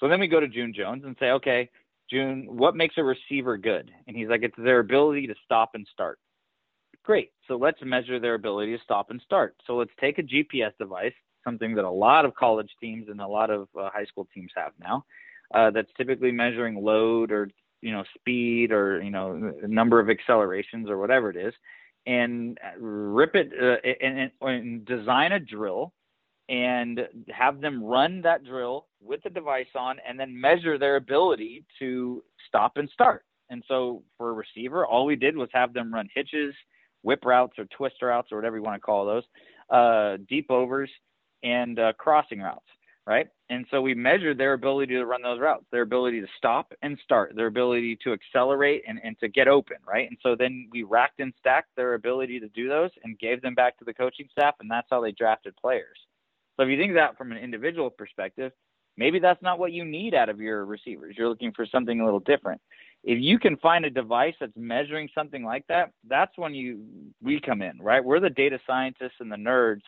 So 0.00 0.08
then 0.08 0.20
we 0.20 0.28
go 0.28 0.40
to 0.40 0.48
June 0.48 0.74
Jones 0.74 1.04
and 1.04 1.16
say, 1.18 1.30
okay, 1.30 1.70
June, 2.10 2.46
what 2.48 2.76
makes 2.76 2.96
a 2.98 3.02
receiver 3.02 3.56
good? 3.56 3.90
And 4.06 4.16
he's 4.16 4.28
like, 4.28 4.42
it's 4.42 4.56
their 4.58 4.80
ability 4.80 5.26
to 5.28 5.34
stop 5.44 5.70
and 5.74 5.86
start. 5.92 6.18
Great. 7.06 7.30
So 7.46 7.56
let's 7.56 7.78
measure 7.84 8.18
their 8.18 8.34
ability 8.34 8.76
to 8.76 8.82
stop 8.82 9.10
and 9.10 9.22
start. 9.24 9.54
So 9.64 9.76
let's 9.76 9.92
take 10.00 10.18
a 10.18 10.24
GPS 10.24 10.72
device, 10.76 11.12
something 11.44 11.72
that 11.76 11.84
a 11.84 11.90
lot 11.90 12.24
of 12.24 12.34
college 12.34 12.70
teams 12.80 13.06
and 13.08 13.20
a 13.20 13.26
lot 13.26 13.48
of 13.48 13.68
uh, 13.78 13.90
high 13.94 14.06
school 14.06 14.26
teams 14.34 14.50
have 14.56 14.72
now, 14.80 15.04
uh, 15.54 15.70
that's 15.70 15.90
typically 15.96 16.32
measuring 16.32 16.82
load 16.82 17.30
or 17.30 17.48
you 17.80 17.92
know 17.92 18.02
speed 18.18 18.72
or 18.72 19.00
you 19.00 19.12
know 19.12 19.34
number 19.68 20.00
of 20.00 20.10
accelerations 20.10 20.90
or 20.90 20.98
whatever 20.98 21.30
it 21.30 21.36
is, 21.36 21.54
and 22.06 22.58
rip 22.76 23.36
it 23.36 23.52
uh, 23.62 23.76
and, 24.04 24.32
and 24.40 24.84
design 24.84 25.30
a 25.30 25.38
drill 25.38 25.92
and 26.48 27.06
have 27.30 27.60
them 27.60 27.84
run 27.84 28.20
that 28.22 28.44
drill 28.44 28.86
with 29.00 29.22
the 29.22 29.30
device 29.30 29.66
on 29.76 29.98
and 30.08 30.18
then 30.18 30.40
measure 30.40 30.76
their 30.76 30.96
ability 30.96 31.64
to 31.78 32.24
stop 32.48 32.78
and 32.78 32.90
start. 32.90 33.24
And 33.48 33.62
so 33.68 34.02
for 34.18 34.30
a 34.30 34.32
receiver, 34.32 34.84
all 34.84 35.06
we 35.06 35.14
did 35.14 35.36
was 35.36 35.48
have 35.52 35.72
them 35.72 35.94
run 35.94 36.08
hitches 36.12 36.52
whip 37.06 37.24
routes 37.24 37.56
or 37.56 37.66
twist 37.66 38.02
routes 38.02 38.32
or 38.32 38.36
whatever 38.36 38.56
you 38.56 38.62
want 38.64 38.74
to 38.74 38.84
call 38.84 39.06
those, 39.06 39.22
uh, 39.70 40.16
deep 40.28 40.50
overs, 40.50 40.90
and 41.44 41.78
uh, 41.78 41.92
crossing 41.92 42.40
routes, 42.40 42.66
right? 43.06 43.28
And 43.48 43.64
so 43.70 43.80
we 43.80 43.94
measured 43.94 44.38
their 44.38 44.54
ability 44.54 44.94
to 44.94 45.04
run 45.04 45.22
those 45.22 45.38
routes, 45.38 45.64
their 45.70 45.82
ability 45.82 46.20
to 46.20 46.26
stop 46.36 46.72
and 46.82 46.98
start, 47.04 47.36
their 47.36 47.46
ability 47.46 47.96
to 48.02 48.12
accelerate 48.12 48.82
and, 48.88 48.98
and 49.04 49.16
to 49.20 49.28
get 49.28 49.46
open, 49.46 49.76
right? 49.86 50.08
And 50.08 50.18
so 50.20 50.34
then 50.34 50.68
we 50.72 50.82
racked 50.82 51.20
and 51.20 51.32
stacked 51.38 51.70
their 51.76 51.94
ability 51.94 52.40
to 52.40 52.48
do 52.48 52.68
those 52.68 52.90
and 53.04 53.16
gave 53.20 53.40
them 53.40 53.54
back 53.54 53.78
to 53.78 53.84
the 53.84 53.94
coaching 53.94 54.26
staff, 54.32 54.56
and 54.58 54.68
that's 54.68 54.88
how 54.90 55.00
they 55.00 55.12
drafted 55.12 55.54
players. 55.56 55.98
So 56.56 56.64
if 56.64 56.68
you 56.70 56.76
think 56.76 56.94
that 56.94 57.16
from 57.16 57.30
an 57.30 57.38
individual 57.38 57.88
perspective, 57.88 58.50
maybe 58.96 59.20
that's 59.20 59.42
not 59.42 59.60
what 59.60 59.70
you 59.70 59.84
need 59.84 60.12
out 60.12 60.28
of 60.28 60.40
your 60.40 60.64
receivers. 60.64 61.14
You're 61.16 61.28
looking 61.28 61.52
for 61.52 61.66
something 61.66 62.00
a 62.00 62.04
little 62.04 62.20
different 62.20 62.60
if 63.04 63.20
you 63.20 63.38
can 63.38 63.56
find 63.58 63.84
a 63.84 63.90
device 63.90 64.34
that's 64.40 64.56
measuring 64.56 65.08
something 65.14 65.44
like 65.44 65.64
that, 65.68 65.90
that's 66.08 66.36
when 66.36 66.54
you 66.54 66.80
we 67.22 67.40
come 67.40 67.62
in, 67.62 67.78
right? 67.80 68.04
We're 68.04 68.20
the 68.20 68.30
data 68.30 68.58
scientists 68.66 69.20
and 69.20 69.30
the 69.30 69.36
nerds 69.36 69.82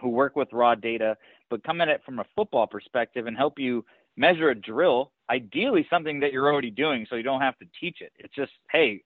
who 0.00 0.08
work 0.08 0.36
with 0.36 0.48
raw 0.52 0.74
data, 0.74 1.16
but 1.50 1.62
come 1.64 1.80
at 1.80 1.88
it 1.88 2.00
from 2.04 2.18
a 2.18 2.24
football 2.34 2.66
perspective 2.66 3.26
and 3.26 3.36
help 3.36 3.58
you 3.58 3.84
measure 4.16 4.50
a 4.50 4.54
drill, 4.54 5.12
ideally 5.30 5.86
something 5.90 6.20
that 6.20 6.32
you're 6.32 6.50
already 6.50 6.70
doing 6.70 7.06
so 7.08 7.16
you 7.16 7.22
don't 7.22 7.42
have 7.42 7.58
to 7.58 7.66
teach 7.78 7.98
it. 8.00 8.12
It's 8.18 8.34
just, 8.34 8.52
hey, 8.70 9.02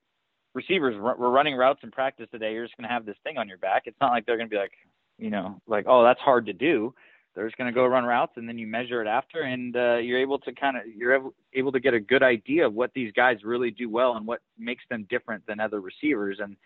receivers, 0.55 0.95
we're 1.01 1.31
running 1.31 1.57
routes 1.57 1.81
in 1.83 1.91
practice 1.91 2.29
today. 2.31 2.53
You're 2.53 2.67
just 2.67 2.77
going 2.77 2.89
to 2.89 2.95
have 2.95 3.05
this 3.05 3.17
thing 3.25 3.39
on 3.39 3.49
your 3.49 3.59
back. 3.59 3.83
It's 3.87 3.97
not 4.01 4.13
like 4.13 4.27
they're 4.27 4.37
going 4.37 4.49
to 4.49 4.55
be 4.55 4.61
like, 4.61 4.73
you 5.19 5.31
know, 5.31 5.61
like, 5.67 5.87
oh, 5.89 6.05
that's 6.05 6.21
hard 6.21 6.47
to 6.47 6.53
do 6.53 6.95
they're 7.35 7.47
just 7.47 7.59
going 7.59 7.73
to 7.73 7.75
go 7.75 7.85
run 7.87 8.05
routes 8.05 8.33
and 8.37 8.49
then 8.49 8.59
you 8.59 8.67
measure 8.67 9.03
it 9.03 9.09
after 9.09 9.43
and 9.43 9.77
uh, 9.77 9.97
you're 9.97 10.21
able 10.21 10.39
to 10.39 10.53
kind 10.53 10.77
of 10.77 10.83
you're 10.87 11.33
able, 11.53 11.73
to 11.73 11.81
get 11.81 11.95
a 11.95 12.01
good 12.01 12.23
idea 12.23 12.67
of 12.67 12.75
what 12.75 12.93
these 12.95 13.13
guys 13.13 13.39
really 13.45 13.71
do 13.71 13.89
well 13.91 14.17
and 14.17 14.27
what 14.27 14.41
makes 14.59 14.85
them 14.91 15.07
different 15.11 15.45
than 15.47 15.61
other 15.61 15.81
receivers 15.81 16.39
and 16.41 16.57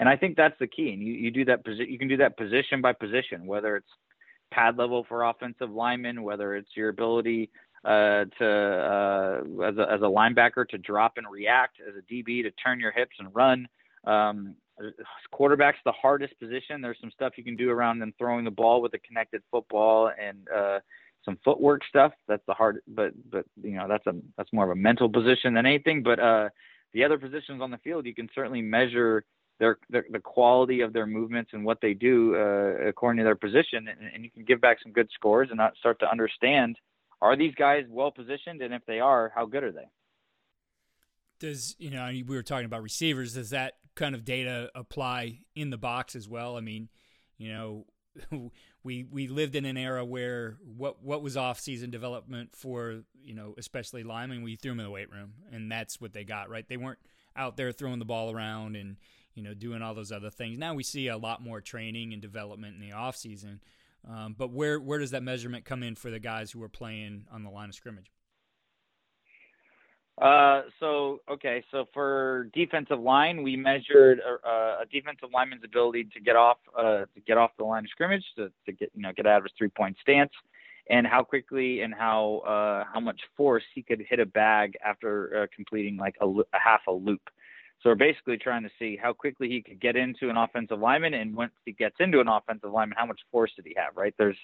and 0.00 0.08
I 0.08 0.16
think 0.16 0.36
that's 0.36 0.58
the 0.58 0.66
key 0.66 0.92
and 0.92 1.02
you, 1.02 1.12
you 1.12 1.30
do 1.30 1.44
that 1.46 1.64
posi- 1.64 1.90
you 1.90 1.98
can 1.98 2.08
do 2.08 2.16
that 2.18 2.36
position 2.36 2.80
by 2.80 2.92
position 2.92 3.46
whether 3.46 3.76
it's 3.76 3.90
pad 4.50 4.78
level 4.78 5.04
for 5.08 5.24
offensive 5.24 5.70
linemen 5.70 6.22
whether 6.22 6.54
it's 6.56 6.70
your 6.74 6.88
ability 6.88 7.50
uh, 7.84 8.24
to 8.38 8.46
uh, 8.46 9.64
as 9.64 9.76
a 9.76 9.92
as 9.92 10.00
a 10.00 10.04
linebacker 10.04 10.66
to 10.68 10.78
drop 10.78 11.14
and 11.16 11.26
react 11.30 11.76
as 11.86 11.94
a 11.96 12.12
DB 12.12 12.42
to 12.42 12.50
turn 12.52 12.80
your 12.80 12.92
hips 12.92 13.16
and 13.18 13.28
run 13.34 13.68
um, 14.04 14.56
quarterback's 15.30 15.78
the 15.84 15.92
hardest 15.92 16.38
position. 16.38 16.80
There's 16.80 16.98
some 17.00 17.10
stuff 17.10 17.34
you 17.36 17.44
can 17.44 17.56
do 17.56 17.70
around 17.70 17.98
them 17.98 18.12
throwing 18.18 18.44
the 18.44 18.50
ball 18.50 18.82
with 18.82 18.94
a 18.94 18.98
connected 18.98 19.42
football 19.50 20.10
and 20.20 20.48
uh, 20.54 20.80
some 21.24 21.38
footwork 21.44 21.82
stuff. 21.88 22.12
That's 22.28 22.42
the 22.46 22.54
hard, 22.54 22.80
but 22.88 23.12
but 23.30 23.44
you 23.62 23.72
know 23.72 23.86
that's 23.88 24.06
a 24.06 24.14
that's 24.36 24.52
more 24.52 24.64
of 24.64 24.70
a 24.70 24.80
mental 24.80 25.08
position 25.08 25.54
than 25.54 25.66
anything. 25.66 26.02
But 26.02 26.18
uh, 26.18 26.48
the 26.92 27.04
other 27.04 27.18
positions 27.18 27.62
on 27.62 27.70
the 27.70 27.78
field, 27.78 28.06
you 28.06 28.14
can 28.14 28.28
certainly 28.34 28.62
measure 28.62 29.24
their, 29.58 29.78
their 29.90 30.04
the 30.10 30.18
quality 30.18 30.80
of 30.80 30.92
their 30.92 31.06
movements 31.06 31.50
and 31.52 31.64
what 31.64 31.80
they 31.80 31.94
do 31.94 32.34
uh, 32.34 32.88
according 32.88 33.18
to 33.18 33.24
their 33.24 33.36
position, 33.36 33.88
and, 33.88 34.10
and 34.14 34.24
you 34.24 34.30
can 34.30 34.44
give 34.44 34.60
back 34.60 34.78
some 34.82 34.92
good 34.92 35.08
scores 35.14 35.48
and 35.50 35.58
not 35.58 35.76
start 35.76 35.98
to 36.00 36.10
understand 36.10 36.76
are 37.22 37.36
these 37.36 37.54
guys 37.54 37.84
well 37.88 38.10
positioned, 38.10 38.60
and 38.60 38.74
if 38.74 38.84
they 38.86 39.00
are, 39.00 39.32
how 39.34 39.46
good 39.46 39.64
are 39.64 39.72
they? 39.72 39.88
Does 41.40 41.76
you 41.78 41.90
know 41.90 42.06
we 42.08 42.22
were 42.22 42.42
talking 42.42 42.66
about 42.66 42.82
receivers? 42.82 43.34
Does 43.34 43.50
that 43.50 43.74
kind 43.94 44.14
of 44.14 44.24
data 44.24 44.70
apply 44.74 45.40
in 45.54 45.70
the 45.70 45.78
box 45.78 46.16
as 46.16 46.28
well? 46.28 46.56
I 46.56 46.60
mean, 46.60 46.88
you 47.38 47.52
know, 47.52 47.86
we 48.82 49.04
we 49.04 49.28
lived 49.28 49.56
in 49.56 49.64
an 49.64 49.76
era 49.76 50.04
where 50.04 50.58
what 50.64 51.02
what 51.02 51.22
was 51.22 51.36
off 51.36 51.60
season 51.60 51.90
development 51.90 52.54
for 52.54 53.02
you 53.22 53.34
know 53.34 53.54
especially 53.58 54.02
linemen, 54.02 54.42
we 54.42 54.56
threw 54.56 54.72
them 54.72 54.80
in 54.80 54.86
the 54.86 54.90
weight 54.90 55.10
room, 55.10 55.34
and 55.52 55.70
that's 55.70 56.00
what 56.00 56.12
they 56.12 56.24
got. 56.24 56.48
Right? 56.48 56.68
They 56.68 56.76
weren't 56.76 57.00
out 57.36 57.56
there 57.56 57.72
throwing 57.72 57.98
the 57.98 58.04
ball 58.04 58.30
around 58.30 58.76
and 58.76 58.96
you 59.34 59.42
know 59.42 59.54
doing 59.54 59.82
all 59.82 59.94
those 59.94 60.12
other 60.12 60.30
things. 60.30 60.58
Now 60.58 60.74
we 60.74 60.82
see 60.82 61.08
a 61.08 61.16
lot 61.16 61.42
more 61.42 61.60
training 61.60 62.12
and 62.12 62.22
development 62.22 62.74
in 62.74 62.80
the 62.80 62.92
off 62.92 63.16
season. 63.16 63.60
Um, 64.08 64.34
but 64.36 64.52
where 64.52 64.78
where 64.78 64.98
does 64.98 65.12
that 65.12 65.22
measurement 65.22 65.64
come 65.64 65.82
in 65.82 65.94
for 65.94 66.10
the 66.10 66.18
guys 66.18 66.50
who 66.50 66.62
are 66.62 66.68
playing 66.68 67.24
on 67.32 67.42
the 67.42 67.50
line 67.50 67.70
of 67.70 67.74
scrimmage? 67.74 68.10
Uh, 70.20 70.62
so 70.78 71.20
okay, 71.28 71.64
so 71.72 71.86
for 71.92 72.48
defensive 72.54 73.00
line, 73.00 73.42
we 73.42 73.56
measured 73.56 74.20
a, 74.20 74.48
a 74.48 74.84
defensive 74.92 75.28
lineman's 75.34 75.64
ability 75.64 76.04
to 76.14 76.20
get 76.20 76.36
off 76.36 76.58
uh, 76.78 77.00
to 77.00 77.20
get 77.26 77.36
off 77.36 77.50
the 77.58 77.64
line 77.64 77.84
of 77.84 77.90
scrimmage 77.90 78.24
to, 78.36 78.48
to 78.64 78.72
get 78.72 78.90
you 78.94 79.02
know 79.02 79.12
get 79.16 79.26
out 79.26 79.38
of 79.38 79.44
his 79.44 79.52
three 79.58 79.68
point 79.68 79.96
stance, 80.00 80.30
and 80.88 81.04
how 81.04 81.24
quickly 81.24 81.80
and 81.80 81.92
how 81.92 82.42
uh, 82.46 82.84
how 82.92 83.00
much 83.00 83.20
force 83.36 83.64
he 83.74 83.82
could 83.82 84.04
hit 84.08 84.20
a 84.20 84.26
bag 84.26 84.74
after 84.84 85.42
uh, 85.42 85.46
completing 85.54 85.96
like 85.96 86.14
a, 86.20 86.26
a 86.26 86.44
half 86.52 86.82
a 86.86 86.92
loop. 86.92 87.22
So 87.82 87.90
we're 87.90 87.96
basically 87.96 88.38
trying 88.38 88.62
to 88.62 88.70
see 88.78 88.96
how 88.96 89.12
quickly 89.12 89.48
he 89.48 89.62
could 89.62 89.80
get 89.80 89.96
into 89.96 90.30
an 90.30 90.36
offensive 90.36 90.78
lineman, 90.78 91.14
and 91.14 91.34
once 91.34 91.52
he 91.64 91.72
gets 91.72 91.96
into 91.98 92.20
an 92.20 92.28
offensive 92.28 92.70
lineman, 92.70 92.96
how 92.96 93.06
much 93.06 93.20
force 93.32 93.50
did 93.56 93.66
he 93.66 93.74
have? 93.76 93.96
Right? 93.96 94.14
There's 94.16 94.38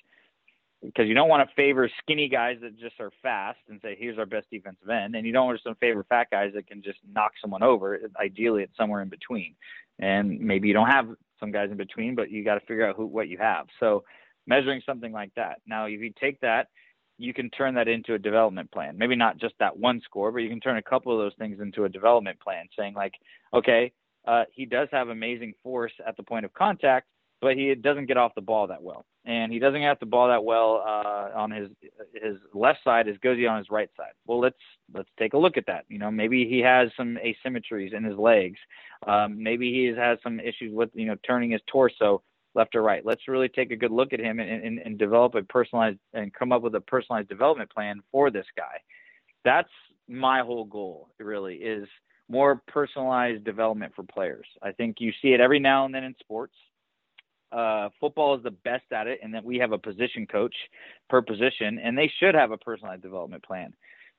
because 0.83 1.07
you 1.07 1.15
don't 1.15 1.29
want 1.29 1.47
to 1.47 1.55
favor 1.55 1.91
skinny 2.03 2.29
guys 2.29 2.57
that 2.63 2.79
just 2.79 2.99
are 3.01 3.11
fast 3.23 3.59
and 3.69 3.81
say 3.83 3.97
here's 3.99 4.19
our 4.19 4.27
best 4.27 4.47
defensive 4.51 4.89
end, 4.89 5.15
and 5.15 5.27
you 5.27 5.33
don't 5.33 5.47
want 5.47 5.61
to 5.63 5.75
favor 5.77 6.05
fat 6.09 6.29
guys 6.31 6.53
that 6.55 6.67
can 6.67 6.83
just 6.83 6.99
knock 7.13 7.33
someone 7.41 7.63
over. 7.63 8.01
Ideally, 8.19 8.63
it's 8.63 8.77
somewhere 8.77 9.03
in 9.03 9.09
between, 9.09 9.55
and 9.99 10.41
maybe 10.41 10.69
you 10.69 10.75
don't 10.75 10.89
have 10.89 11.09
some 11.39 11.53
guys 11.53 11.71
in 11.71 11.77
between, 11.77 12.15
but 12.15 12.31
you 12.31 12.45
got 12.45 12.55
to 12.55 12.67
figure 12.67 12.89
out 12.89 12.97
who 12.97 13.07
what 13.07 13.29
you 13.29 13.39
have. 13.39 13.67
So 13.79 14.05
measuring 14.47 14.83
something 14.87 15.13
like 15.13 15.33
that. 15.37 15.61
Now, 15.67 15.87
if 15.87 16.01
you 16.01 16.13
take 16.19 16.41
that, 16.41 16.69
you 17.19 17.35
can 17.35 17.51
turn 17.51 17.75
that 17.75 17.87
into 17.87 18.15
a 18.15 18.19
development 18.19 18.71
plan. 18.73 18.97
Maybe 18.97 19.15
not 19.15 19.37
just 19.37 19.55
that 19.59 19.77
one 19.77 20.01
score, 20.05 20.33
but 20.33 20.39
you 20.39 20.49
can 20.49 20.61
turn 20.61 20.79
a 20.79 20.83
couple 20.83 21.13
of 21.13 21.19
those 21.19 21.37
things 21.39 21.61
into 21.61 21.85
a 21.85 21.89
development 21.89 22.41
plan, 22.41 22.67
saying 22.79 22.95
like, 22.95 23.13
okay, 23.53 23.93
uh, 24.27 24.45
he 24.53 24.65
does 24.65 24.89
have 24.93 25.09
amazing 25.09 25.53
force 25.63 25.93
at 26.07 26.17
the 26.17 26.23
point 26.23 26.47
of 26.47 26.55
contact 26.55 27.07
but 27.41 27.57
he 27.57 27.75
doesn't 27.75 28.07
get 28.07 28.17
off 28.17 28.35
the 28.35 28.41
ball 28.41 28.67
that 28.67 28.83
well, 28.83 29.05
and 29.25 29.53
he 29.53 29.59
doesn't 29.59 29.81
get 29.81 29.91
off 29.91 30.01
the 30.01 30.07
ball 30.07 30.29
that 30.29 30.45
well 30.45 30.83
uh, 30.87 31.31
on 31.35 31.51
his 31.51 31.69
his 32.15 32.37
left 32.55 32.81
side 32.85 33.09
as 33.09 33.17
goes 33.19 33.39
he 33.39 33.47
on 33.47 33.59
his 33.59 33.71
right 33.71 33.91
side. 33.97 34.13
Well, 34.27 34.41
let's 34.41 34.59
let's 34.93 35.09
take 35.19 35.33
a 35.33 35.39
look 35.39 35.57
at 35.57 35.67
that. 35.67 35.85
You 35.89 35.99
know, 35.99 36.11
maybe 36.11 36.47
he 36.47 36.61
has 36.61 36.91
some 36.97 37.19
asymmetries 37.19 37.95
in 37.95 38.05
his 38.05 38.17
legs. 38.17 38.59
Um, 39.07 39.43
maybe 39.43 39.73
he 39.73 39.87
has 39.99 40.19
some 40.23 40.39
issues 40.41 40.73
with 40.75 40.91
you 40.95 41.07
know 41.07 41.17
turning 41.27 41.51
his 41.51 41.63
torso 41.67 42.23
left 42.55 42.75
or 42.75 42.83
right. 42.83 43.05
Let's 43.05 43.29
really 43.29 43.49
take 43.49 43.71
a 43.71 43.77
good 43.77 43.93
look 43.93 44.13
at 44.13 44.21
him 44.21 44.41
and, 44.41 44.65
and, 44.65 44.79
and 44.81 44.99
develop 44.99 45.35
a 45.35 45.43
personalized 45.43 45.99
and 46.13 46.35
come 46.35 46.53
up 46.53 46.63
with 46.63 46.75
a 46.75 46.81
personalized 46.81 47.29
development 47.29 47.71
plan 47.71 48.03
for 48.11 48.31
this 48.31 48.47
guy. 48.57 48.79
That's 49.45 49.71
my 50.09 50.41
whole 50.41 50.65
goal. 50.65 51.09
Really 51.19 51.57
is 51.57 51.89
more 52.29 52.61
personalized 52.69 53.45
development 53.45 53.93
for 53.95 54.03
players. 54.05 54.47
I 54.63 54.73
think 54.73 54.97
you 55.01 55.13
see 55.23 55.29
it 55.29 55.41
every 55.41 55.59
now 55.59 55.85
and 55.85 55.95
then 55.95 56.05
in 56.05 56.15
sports 56.21 56.55
Uh, 57.53 57.89
football 57.99 58.37
is 58.37 58.43
the 58.43 58.51
best 58.51 58.85
at 58.93 59.07
it, 59.07 59.21
and 59.23 59.35
that 59.35 59.45
we 59.45 59.59
have 59.59 59.73
a 59.73 59.79
position 59.79 60.27
coach 60.27 60.55
per 61.09 61.21
position, 61.21 61.79
and 61.83 61.99
they 61.99 62.11
should 62.21 62.35
have 62.35 62.53
a 62.53 62.57
personalized 62.57 63.03
development 63.03 63.43
plan. 63.43 63.75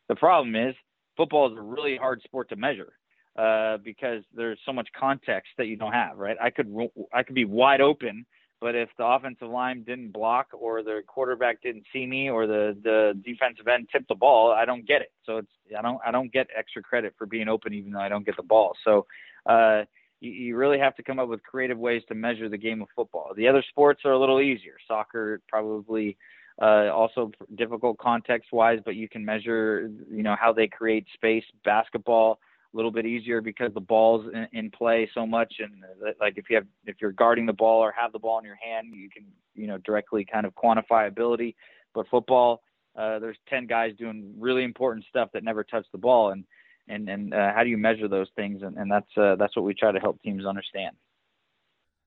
The 0.09 0.15
problem 0.15 0.55
is, 0.55 0.75
football 1.15 1.51
is 1.51 1.57
a 1.57 1.61
really 1.61 1.97
hard 1.97 2.21
sport 2.23 2.49
to 2.49 2.55
measure 2.55 2.93
uh, 3.37 3.77
because 3.77 4.23
there's 4.35 4.59
so 4.65 4.73
much 4.73 4.89
context 4.97 5.51
that 5.57 5.67
you 5.67 5.77
don't 5.77 5.93
have. 5.93 6.17
Right? 6.17 6.35
I 6.41 6.49
could 6.49 6.73
I 7.13 7.23
could 7.23 7.35
be 7.35 7.45
wide 7.45 7.79
open, 7.79 8.25
but 8.59 8.75
if 8.75 8.89
the 8.97 9.05
offensive 9.05 9.49
line 9.49 9.83
didn't 9.83 10.11
block, 10.11 10.47
or 10.51 10.83
the 10.83 11.01
quarterback 11.07 11.61
didn't 11.61 11.85
see 11.93 12.05
me, 12.05 12.29
or 12.29 12.47
the 12.47 12.77
the 12.83 13.13
defensive 13.23 13.67
end 13.69 13.87
tipped 13.91 14.09
the 14.09 14.15
ball, 14.15 14.51
I 14.51 14.65
don't 14.65 14.85
get 14.85 15.01
it. 15.01 15.13
So 15.25 15.37
it's 15.37 15.51
I 15.77 15.81
don't 15.81 15.99
I 16.05 16.11
don't 16.11 16.33
get 16.33 16.47
extra 16.57 16.81
credit 16.81 17.13
for 17.17 17.25
being 17.25 17.47
open, 17.47 17.73
even 17.73 17.93
though 17.93 18.01
I 18.01 18.09
don't 18.09 18.25
get 18.25 18.35
the 18.35 18.43
ball. 18.43 18.75
So. 18.83 19.05
Uh, 19.45 19.85
you, 20.21 20.31
you 20.31 20.55
really 20.55 20.79
have 20.79 20.95
to 20.95 21.03
come 21.03 21.19
up 21.19 21.27
with 21.27 21.43
creative 21.43 21.77
ways 21.77 22.03
to 22.07 22.15
measure 22.15 22.47
the 22.47 22.57
game 22.57 22.81
of 22.81 22.87
football. 22.95 23.33
The 23.35 23.47
other 23.47 23.63
sports 23.69 24.01
are 24.05 24.13
a 24.13 24.19
little 24.19 24.39
easier. 24.39 24.75
Soccer 24.87 25.41
probably 25.49 26.15
uh, 26.61 26.89
also 26.93 27.31
difficult 27.55 27.97
context 27.97 28.53
wise, 28.53 28.79
but 28.85 28.95
you 28.95 29.09
can 29.09 29.25
measure, 29.25 29.91
you 30.09 30.23
know, 30.23 30.35
how 30.39 30.53
they 30.53 30.67
create 30.67 31.05
space. 31.13 31.43
Basketball 31.65 32.39
a 32.73 32.77
little 32.77 32.91
bit 32.91 33.05
easier 33.05 33.41
because 33.41 33.73
the 33.73 33.81
ball's 33.81 34.25
in, 34.33 34.47
in 34.53 34.71
play 34.71 35.09
so 35.13 35.25
much, 35.25 35.55
and 35.59 35.83
uh, 35.83 36.11
like 36.19 36.37
if 36.37 36.49
you 36.49 36.55
have 36.55 36.65
if 36.85 36.97
you're 37.01 37.11
guarding 37.11 37.45
the 37.45 37.53
ball 37.53 37.81
or 37.81 37.91
have 37.91 38.11
the 38.13 38.19
ball 38.19 38.39
in 38.39 38.45
your 38.45 38.55
hand, 38.63 38.87
you 38.93 39.09
can 39.09 39.25
you 39.55 39.67
know 39.67 39.77
directly 39.79 40.25
kind 40.25 40.45
of 40.45 40.53
quantify 40.55 41.07
ability. 41.07 41.55
But 41.93 42.07
football, 42.09 42.61
uh, 42.95 43.19
there's 43.19 43.37
ten 43.49 43.65
guys 43.65 43.91
doing 43.97 44.33
really 44.37 44.63
important 44.63 45.05
stuff 45.09 45.29
that 45.33 45.43
never 45.43 45.63
touch 45.63 45.85
the 45.91 45.97
ball, 45.97 46.31
and 46.31 46.45
and 46.87 47.09
and 47.09 47.33
uh, 47.33 47.53
how 47.53 47.63
do 47.63 47.69
you 47.69 47.77
measure 47.77 48.07
those 48.07 48.29
things? 48.35 48.61
And, 48.61 48.77
and 48.77 48.91
that's 48.91 49.17
uh, 49.17 49.35
that's 49.35 49.55
what 49.55 49.65
we 49.65 49.73
try 49.73 49.91
to 49.91 49.99
help 49.99 50.21
teams 50.21 50.45
understand. 50.45 50.95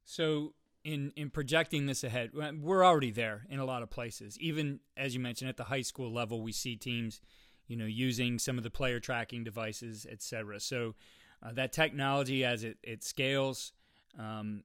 So 0.04 0.54
in 0.84 1.12
in 1.16 1.30
projecting 1.30 1.86
this 1.86 2.04
ahead, 2.04 2.30
we're 2.34 2.84
already 2.84 3.10
there 3.10 3.46
in 3.48 3.58
a 3.58 3.64
lot 3.64 3.82
of 3.82 3.90
places. 3.90 4.38
Even 4.38 4.80
as 4.96 5.14
you 5.14 5.20
mentioned 5.20 5.48
at 5.48 5.56
the 5.56 5.64
high 5.64 5.82
school 5.82 6.12
level, 6.12 6.42
we 6.42 6.52
see 6.52 6.76
teams, 6.76 7.20
you 7.66 7.76
know, 7.76 7.86
using 7.86 8.38
some 8.38 8.58
of 8.58 8.64
the 8.64 8.70
player 8.70 9.00
tracking 9.00 9.44
devices, 9.44 10.06
etc. 10.10 10.60
So 10.60 10.94
uh, 11.42 11.52
that 11.52 11.72
technology, 11.72 12.44
as 12.44 12.64
it 12.64 12.76
it 12.82 13.02
scales, 13.02 13.72
um, 14.18 14.64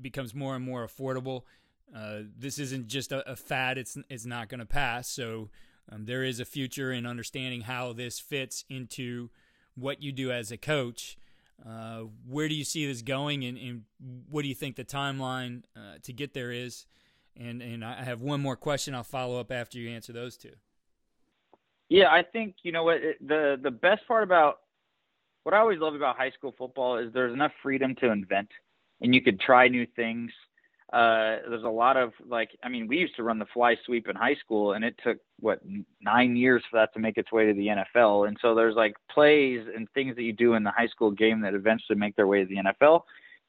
becomes 0.00 0.34
more 0.34 0.56
and 0.56 0.64
more 0.64 0.86
affordable. 0.86 1.42
Uh, 1.94 2.20
this 2.38 2.58
isn't 2.58 2.88
just 2.88 3.12
a, 3.12 3.30
a, 3.30 3.36
fad; 3.36 3.78
it's 3.78 3.96
it's 4.08 4.26
not 4.26 4.48
going 4.48 4.60
to 4.60 4.66
pass. 4.66 5.08
So 5.08 5.50
um, 5.90 6.06
there 6.06 6.24
is 6.24 6.40
a 6.40 6.44
future 6.44 6.92
in 6.92 7.06
understanding 7.06 7.62
how 7.62 7.92
this 7.92 8.18
fits 8.18 8.64
into 8.68 9.30
what 9.76 10.02
you 10.02 10.12
do 10.12 10.30
as 10.30 10.50
a 10.50 10.56
coach. 10.56 11.16
Uh, 11.64 12.04
where 12.28 12.48
do 12.48 12.54
you 12.54 12.64
see 12.64 12.86
this 12.86 13.02
going, 13.02 13.44
and, 13.44 13.56
and 13.56 13.82
what 14.28 14.42
do 14.42 14.48
you 14.48 14.54
think 14.54 14.74
the 14.74 14.84
timeline 14.84 15.62
uh, 15.76 15.98
to 16.02 16.12
get 16.12 16.34
there 16.34 16.50
is? 16.50 16.86
And 17.36 17.62
and 17.62 17.84
I 17.84 18.02
have 18.02 18.20
one 18.20 18.40
more 18.40 18.56
question. 18.56 18.94
I'll 18.94 19.04
follow 19.04 19.38
up 19.38 19.52
after 19.52 19.78
you 19.78 19.88
answer 19.90 20.12
those 20.12 20.36
two. 20.36 20.52
Yeah, 21.88 22.08
I 22.08 22.22
think 22.22 22.56
you 22.62 22.72
know 22.72 22.84
what 22.84 22.98
the 23.20 23.58
the 23.62 23.70
best 23.70 24.06
part 24.08 24.22
about 24.22 24.58
what 25.44 25.54
I 25.54 25.58
always 25.58 25.78
love 25.78 25.94
about 25.94 26.16
high 26.16 26.30
school 26.30 26.54
football 26.56 26.98
is 26.98 27.12
there's 27.12 27.32
enough 27.32 27.52
freedom 27.62 27.94
to 28.00 28.10
invent, 28.10 28.48
and 29.00 29.14
you 29.14 29.22
could 29.22 29.40
try 29.40 29.68
new 29.68 29.86
things. 29.96 30.30
Uh, 30.92 31.38
there's 31.48 31.64
a 31.64 31.68
lot 31.68 31.96
of 31.96 32.12
like, 32.28 32.50
I 32.62 32.68
mean, 32.68 32.86
we 32.86 32.98
used 32.98 33.16
to 33.16 33.22
run 33.22 33.38
the 33.38 33.46
fly 33.54 33.76
sweep 33.86 34.08
in 34.08 34.16
high 34.16 34.34
school, 34.34 34.74
and 34.74 34.84
it 34.84 34.94
took 35.02 35.16
what 35.40 35.60
nine 36.02 36.36
years 36.36 36.62
for 36.70 36.78
that 36.78 36.92
to 36.92 37.00
make 37.00 37.16
its 37.16 37.32
way 37.32 37.46
to 37.46 37.54
the 37.54 37.68
NFL. 37.68 38.28
And 38.28 38.36
so 38.42 38.54
there's 38.54 38.76
like 38.76 38.94
plays 39.10 39.66
and 39.74 39.88
things 39.94 40.16
that 40.16 40.22
you 40.22 40.34
do 40.34 40.54
in 40.54 40.64
the 40.64 40.70
high 40.70 40.88
school 40.88 41.10
game 41.10 41.40
that 41.40 41.54
eventually 41.54 41.98
make 41.98 42.14
their 42.14 42.26
way 42.26 42.44
to 42.44 42.46
the 42.46 42.56
NFL. 42.56 43.02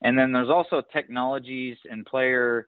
And 0.03 0.17
then 0.17 0.31
there's 0.31 0.49
also 0.49 0.81
technologies 0.93 1.77
and 1.89 2.05
player 2.05 2.67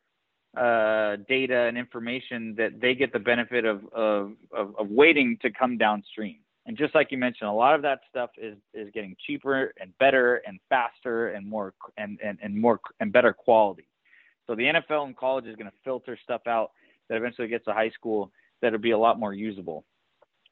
uh, 0.57 1.17
data 1.27 1.57
and 1.67 1.77
information 1.77 2.55
that 2.57 2.79
they 2.81 2.95
get 2.95 3.13
the 3.13 3.19
benefit 3.19 3.65
of, 3.65 3.81
of, 3.93 4.31
of, 4.53 4.75
of 4.77 4.89
waiting 4.89 5.37
to 5.41 5.51
come 5.51 5.77
downstream. 5.77 6.37
And 6.65 6.77
just 6.77 6.95
like 6.95 7.11
you 7.11 7.17
mentioned, 7.17 7.49
a 7.49 7.53
lot 7.53 7.75
of 7.75 7.81
that 7.83 7.99
stuff 8.09 8.31
is, 8.37 8.57
is 8.73 8.89
getting 8.93 9.15
cheaper 9.25 9.73
and 9.79 9.95
better 9.99 10.41
and 10.47 10.59
faster 10.67 11.29
and 11.29 11.47
more 11.47 11.73
and, 11.97 12.19
and, 12.23 12.39
and 12.41 12.59
more 12.59 12.79
and 12.99 13.11
better 13.11 13.33
quality. 13.33 13.87
So 14.47 14.55
the 14.55 14.63
NFL 14.63 15.05
and 15.05 15.17
college 15.17 15.45
is 15.45 15.55
going 15.55 15.69
to 15.69 15.77
filter 15.83 16.17
stuff 16.23 16.41
out 16.47 16.71
that 17.09 17.17
eventually 17.17 17.47
gets 17.47 17.65
to 17.65 17.73
high 17.73 17.89
school 17.91 18.31
that'll 18.61 18.79
be 18.79 18.91
a 18.91 18.97
lot 18.97 19.19
more 19.19 19.33
usable. 19.33 19.85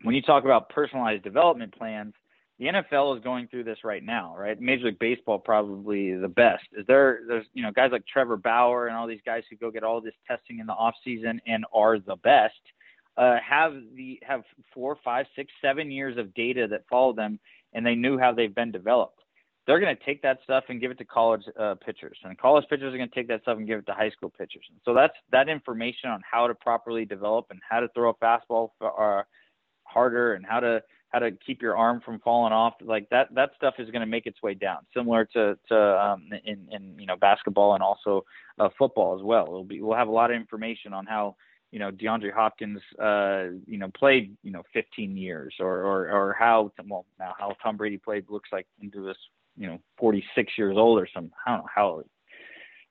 When 0.04 0.16
you 0.16 0.22
talk 0.22 0.44
about 0.44 0.70
personalized 0.70 1.24
development 1.24 1.76
plans, 1.78 2.14
the 2.60 2.66
NFL 2.66 3.18
is 3.18 3.24
going 3.24 3.48
through 3.48 3.64
this 3.64 3.80
right 3.84 4.04
now, 4.04 4.36
right? 4.38 4.60
Major 4.60 4.86
League 4.86 5.00
Baseball 5.00 5.40
probably 5.40 6.16
the 6.16 6.28
best. 6.28 6.64
Is 6.78 6.86
there 6.88 7.22
there's 7.28 7.46
you 7.54 7.64
know 7.64 7.72
guys 7.72 7.90
like 7.92 8.06
Trevor 8.06 8.38
Bauer 8.38 8.88
and 8.88 8.96
all 8.96 9.08
these 9.08 9.22
guys 9.26 9.44
who 9.50 9.56
go 9.56 9.72
get 9.72 9.84
all 9.84 10.02
this 10.02 10.14
testing 10.28 10.60
in 10.60 10.68
the 10.68 10.74
off 10.74 10.94
season 11.04 11.42
and 11.48 11.66
are 11.74 12.00
the 12.00 12.16
best. 12.18 12.54
Uh, 13.18 13.38
have 13.48 13.74
the 13.96 14.20
have 14.24 14.44
four, 14.74 14.98
five, 15.04 15.26
six, 15.36 15.52
seven 15.62 15.90
years 15.92 16.18
of 16.18 16.34
data 16.34 16.68
that 16.68 16.84
follow 16.90 17.14
them, 17.14 17.40
and 17.74 17.86
they 17.86 17.96
knew 17.96 18.18
how 18.20 18.32
they've 18.32 18.56
been 18.56 18.72
developed 18.72 19.23
they're 19.66 19.80
going 19.80 19.96
to 19.96 20.04
take 20.04 20.22
that 20.22 20.40
stuff 20.44 20.66
and 20.70 20.82
give 20.82 20.92
it 20.92 20.98
to 20.98 21.06
college 21.06 21.44
uh, 21.60 21.76
pitchers, 21.76 22.18
and 22.24 22.38
college 22.38 22.66
pitchers 22.70 22.94
are 22.94 22.98
going 22.98 23.10
to 23.10 23.16
take 23.16 23.28
that 23.30 23.42
stuff 23.44 23.58
and 23.58 23.68
give 23.68 23.80
it 23.80 23.86
to 23.86 23.94
high 23.94 24.10
school 24.10 24.30
pitchers. 24.30 24.66
And 24.70 24.80
so 24.84 24.94
that's 24.94 25.14
that 25.32 25.50
information 25.50 26.10
on 26.10 26.22
how 26.30 26.48
to 26.48 26.56
properly 26.56 27.06
develop 27.06 27.48
and 27.50 27.60
how 27.68 27.80
to 27.80 27.88
throw 27.90 28.10
a 28.10 28.14
fastball 28.16 28.70
for, 28.78 29.20
uh, 29.20 29.24
harder 29.86 30.34
and 30.34 30.46
how 30.46 30.60
to 30.60 30.82
how 31.10 31.20
to 31.20 31.32
keep 31.46 31.62
your 31.62 31.78
arm 31.78 32.02
from 32.04 32.20
falling 32.20 32.52
off. 32.52 32.74
Like 32.82 33.08
that 33.10 33.34
that 33.36 33.52
stuff 33.56 33.76
is 33.78 33.90
going 33.92 34.02
to 34.02 34.08
make 34.08 34.26
its 34.26 34.42
way 34.42 34.54
down, 34.54 34.80
similar 34.96 35.26
to 35.34 35.58
to 35.70 36.04
um, 36.04 36.30
in 36.46 36.68
in 36.72 36.96
you 37.00 37.06
know 37.06 37.16
basketball 37.16 37.76
and 37.76 37.84
also 37.84 38.26
uh, 38.60 38.70
football 38.78 39.16
as 39.16 39.24
well. 39.24 39.46
It'll 39.46 39.64
be 39.64 39.82
we'll 39.82 39.98
have 39.98 40.08
a 40.08 40.12
lot 40.12 40.32
of 40.32 40.36
information 40.36 40.94
on 40.94 41.06
how 41.06 41.36
you 41.72 41.80
know 41.80 41.92
DeAndre 41.92 42.34
Hopkins 42.34 42.82
uh 43.02 43.46
you 43.66 43.78
know 43.78 43.90
played 43.98 44.36
you 44.44 44.52
know 44.52 44.64
15 44.74 45.18
years 45.18 45.56
or 45.60 45.82
or 45.82 46.10
or 46.12 46.36
how 46.38 46.72
well 46.88 47.06
now 47.20 47.34
how 47.38 47.56
Tom 47.64 47.78
Brady 47.78 47.98
played 47.98 48.26
looks 48.30 48.50
like 48.52 48.68
into 48.82 49.02
this 49.02 49.18
you 49.58 49.68
know 49.68 49.80
46 49.98 50.54
years 50.58 50.76
old 50.78 51.00
or 51.00 51.08
something. 51.14 51.32
I 51.46 51.52
don't 51.52 51.60
know 51.60 51.70
how 51.74 52.04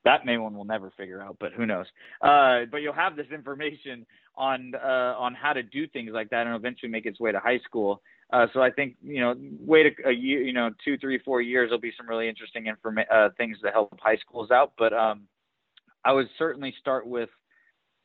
that 0.04 0.26
main 0.26 0.42
one 0.42 0.54
will 0.54 0.64
never 0.64 0.90
figure 0.96 1.22
out, 1.22 1.36
but 1.38 1.52
who 1.52 1.66
knows? 1.66 1.86
Uh, 2.20 2.66
but 2.70 2.78
you'll 2.78 2.92
have 2.92 3.16
this 3.16 3.28
information 3.32 4.04
on 4.36 4.72
uh, 4.74 5.14
on 5.18 5.34
how 5.34 5.52
to 5.52 5.62
do 5.62 5.86
things 5.88 6.10
like 6.12 6.30
that, 6.30 6.46
and 6.46 6.56
eventually 6.56 6.90
make 6.90 7.06
its 7.06 7.20
way 7.20 7.32
to 7.32 7.38
high 7.38 7.60
school. 7.60 8.02
Uh, 8.32 8.46
so 8.54 8.62
I 8.62 8.70
think 8.70 8.96
you 9.02 9.20
know, 9.20 9.34
wait 9.60 9.86
a, 9.86 10.08
a 10.08 10.12
year, 10.12 10.42
you 10.42 10.52
know, 10.52 10.70
two, 10.84 10.96
three, 10.98 11.18
four 11.18 11.42
years, 11.42 11.68
there'll 11.68 11.80
be 11.80 11.92
some 11.96 12.08
really 12.08 12.28
interesting 12.28 12.64
informa- 12.64 13.10
uh, 13.12 13.28
things 13.36 13.58
to 13.62 13.70
help 13.70 13.94
high 14.00 14.16
schools 14.16 14.50
out. 14.50 14.72
But 14.78 14.92
um, 14.92 15.22
I 16.04 16.12
would 16.12 16.28
certainly 16.38 16.74
start 16.80 17.06
with 17.06 17.28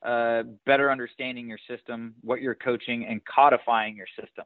uh, 0.05 0.43
better 0.65 0.91
understanding 0.91 1.47
your 1.47 1.59
system, 1.67 2.13
what 2.21 2.41
you're 2.41 2.55
coaching, 2.55 3.05
and 3.05 3.21
codifying 3.25 3.95
your 3.95 4.07
system. 4.19 4.45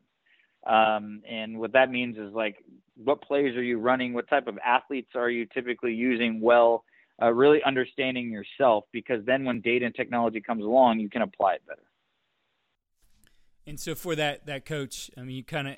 Um, 0.66 1.22
and 1.30 1.60
what 1.60 1.74
that 1.74 1.90
means 1.90 2.18
is 2.18 2.34
like, 2.34 2.64
what 2.96 3.22
plays 3.22 3.56
are 3.56 3.64
you 3.64 3.80
running? 3.80 4.14
What 4.14 4.30
type 4.30 4.48
of 4.48 4.58
athletes 4.64 5.12
are 5.16 5.30
you 5.30 5.48
typically 5.54 5.94
using 5.94 6.40
well? 6.42 6.84
Uh, 7.22 7.32
really 7.32 7.60
understanding 7.64 8.32
yourself 8.32 8.86
because 8.92 9.24
then 9.26 9.46
when 9.46 9.62
data 9.62 9.86
and 9.86 9.94
technology 9.94 10.42
comes 10.42 10.64
along, 10.64 11.00
you 11.00 11.10
can 11.10 11.22
apply 11.22 11.54
it 11.54 11.62
better. 11.68 11.84
And 13.68 13.80
so 13.80 13.94
for 13.94 14.16
that 14.16 14.48
that 14.48 14.66
coach, 14.66 15.12
I 15.16 15.22
mean, 15.22 15.36
you 15.36 15.44
kind 15.44 15.68
of 15.68 15.76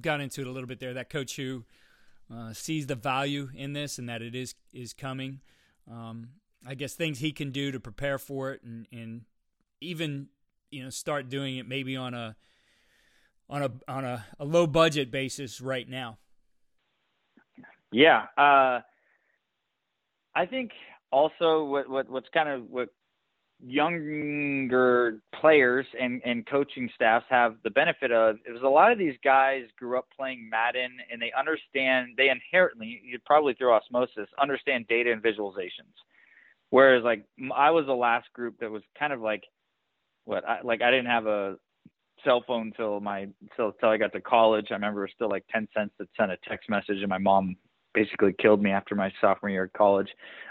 got 0.00 0.20
into 0.20 0.40
it 0.40 0.46
a 0.46 0.50
little 0.50 0.66
bit 0.66 0.80
there. 0.80 0.94
That 0.94 1.10
coach 1.10 1.36
who 1.36 1.64
uh, 2.32 2.52
sees 2.52 2.86
the 2.86 2.94
value 2.94 3.50
in 3.54 3.72
this 3.72 3.98
and 3.98 4.08
that 4.08 4.22
it 4.22 4.34
is 4.34 4.54
is 4.72 4.92
coming. 4.92 5.40
Um, 5.90 6.30
I 6.66 6.74
guess 6.74 6.94
things 6.94 7.18
he 7.18 7.32
can 7.32 7.50
do 7.50 7.72
to 7.72 7.80
prepare 7.80 8.18
for 8.18 8.52
it 8.52 8.62
and, 8.62 8.86
and 8.92 9.22
even 9.80 10.28
you 10.70 10.82
know 10.84 10.90
start 10.90 11.28
doing 11.28 11.56
it 11.56 11.66
maybe 11.66 11.96
on 11.96 12.14
a 12.14 12.36
on 13.50 13.62
a 13.62 13.70
on 13.88 14.04
a, 14.04 14.24
a 14.38 14.44
low 14.44 14.66
budget 14.66 15.10
basis 15.10 15.60
right 15.60 15.88
now? 15.88 16.18
Yeah, 17.92 18.22
uh, 18.38 18.80
I 20.34 20.46
think 20.48 20.70
also 21.10 21.64
what, 21.64 21.90
what 21.90 22.08
what's 22.08 22.28
kind 22.32 22.48
of 22.48 22.70
what 22.70 22.88
younger 23.62 25.20
players 25.38 25.84
and, 26.00 26.22
and 26.24 26.46
coaching 26.46 26.88
staffs 26.94 27.26
have 27.28 27.56
the 27.62 27.68
benefit 27.68 28.10
of 28.10 28.36
is 28.46 28.62
a 28.62 28.68
lot 28.68 28.90
of 28.90 28.98
these 28.98 29.16
guys 29.22 29.64
grew 29.78 29.98
up 29.98 30.06
playing 30.16 30.48
Madden 30.48 30.96
and 31.12 31.20
they 31.20 31.30
understand 31.38 32.14
they 32.16 32.30
inherently 32.30 33.02
you 33.04 33.18
probably 33.26 33.52
through 33.54 33.72
osmosis 33.72 34.28
understand 34.40 34.86
data 34.88 35.12
and 35.12 35.22
visualizations. 35.22 35.92
Whereas 36.70 37.04
like 37.04 37.24
I 37.54 37.70
was 37.72 37.84
the 37.86 37.92
last 37.92 38.32
group 38.32 38.60
that 38.60 38.70
was 38.70 38.82
kind 38.98 39.12
of 39.12 39.20
like 39.20 39.42
what 40.24 40.48
I, 40.48 40.60
like 40.62 40.80
I 40.80 40.90
didn't 40.90 41.06
have 41.06 41.26
a 41.26 41.56
cell 42.24 42.44
phone 42.46 42.72
till 42.76 43.00
my 43.00 43.28
till 43.56 43.72
till 43.72 43.88
I 43.88 43.96
got 43.96 44.12
to 44.12 44.20
college. 44.20 44.66
I 44.70 44.74
remember 44.74 45.00
it 45.00 45.08
was 45.08 45.12
still 45.14 45.30
like 45.30 45.44
ten 45.50 45.68
cents 45.76 45.92
to 45.98 46.06
send 46.16 46.32
a 46.32 46.36
text 46.48 46.68
message, 46.68 46.98
and 46.98 47.08
my 47.08 47.18
mom 47.18 47.56
basically 47.94 48.34
killed 48.40 48.62
me 48.62 48.70
after 48.70 48.94
my 48.94 49.12
sophomore 49.20 49.50
year 49.50 49.64
of 49.64 49.72
college. 49.72 50.08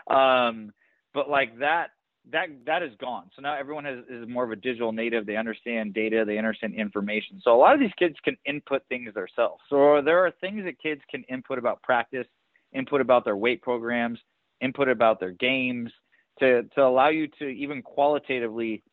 Um, 0.09 0.71
but 1.13 1.29
like 1.29 1.57
that 1.59 1.91
that 2.31 2.47
that 2.65 2.83
is 2.83 2.91
gone. 2.99 3.29
So 3.35 3.41
now 3.41 3.55
everyone 3.57 3.85
has, 3.85 3.99
is 4.09 4.27
more 4.27 4.43
of 4.43 4.51
a 4.51 4.55
digital 4.55 4.91
native. 4.91 5.25
They 5.25 5.37
understand 5.37 5.93
data. 5.93 6.23
They 6.25 6.37
understand 6.37 6.73
information. 6.75 7.41
So 7.43 7.55
a 7.55 7.57
lot 7.57 7.73
of 7.73 7.79
these 7.79 7.93
kids 7.97 8.15
can 8.23 8.37
input 8.45 8.83
things 8.89 9.13
themselves. 9.13 9.61
So 9.69 10.01
there 10.03 10.25
are 10.25 10.31
things 10.41 10.63
that 10.65 10.79
kids 10.81 11.01
can 11.09 11.23
input 11.23 11.57
about 11.57 11.81
practice, 11.81 12.27
input 12.73 13.01
about 13.01 13.25
their 13.25 13.37
weight 13.37 13.61
programs, 13.61 14.19
input 14.61 14.89
about 14.89 15.19
their 15.19 15.31
games 15.31 15.91
to 16.39 16.63
to 16.75 16.83
allow 16.83 17.09
you 17.09 17.27
to 17.39 17.47
even 17.47 17.81
qualitatively 17.81 18.83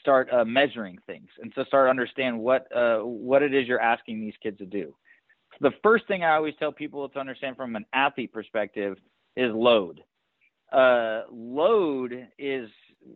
start 0.00 0.28
uh, 0.32 0.44
measuring 0.44 0.98
things 1.06 1.28
and 1.40 1.54
to 1.54 1.64
start 1.66 1.88
understand 1.88 2.38
what 2.38 2.66
uh, 2.74 2.98
what 2.98 3.42
it 3.42 3.54
is 3.54 3.66
you're 3.66 3.80
asking 3.80 4.20
these 4.20 4.34
kids 4.42 4.58
to 4.58 4.66
do. 4.66 4.94
The 5.60 5.72
first 5.82 6.06
thing 6.08 6.24
I 6.24 6.34
always 6.34 6.54
tell 6.58 6.72
people 6.72 7.08
to 7.08 7.18
understand 7.18 7.56
from 7.56 7.76
an 7.76 7.84
athlete 7.92 8.32
perspective 8.32 8.96
is 9.36 9.52
load. 9.52 10.02
Uh, 10.72 11.22
load 11.30 12.28
is 12.38 12.68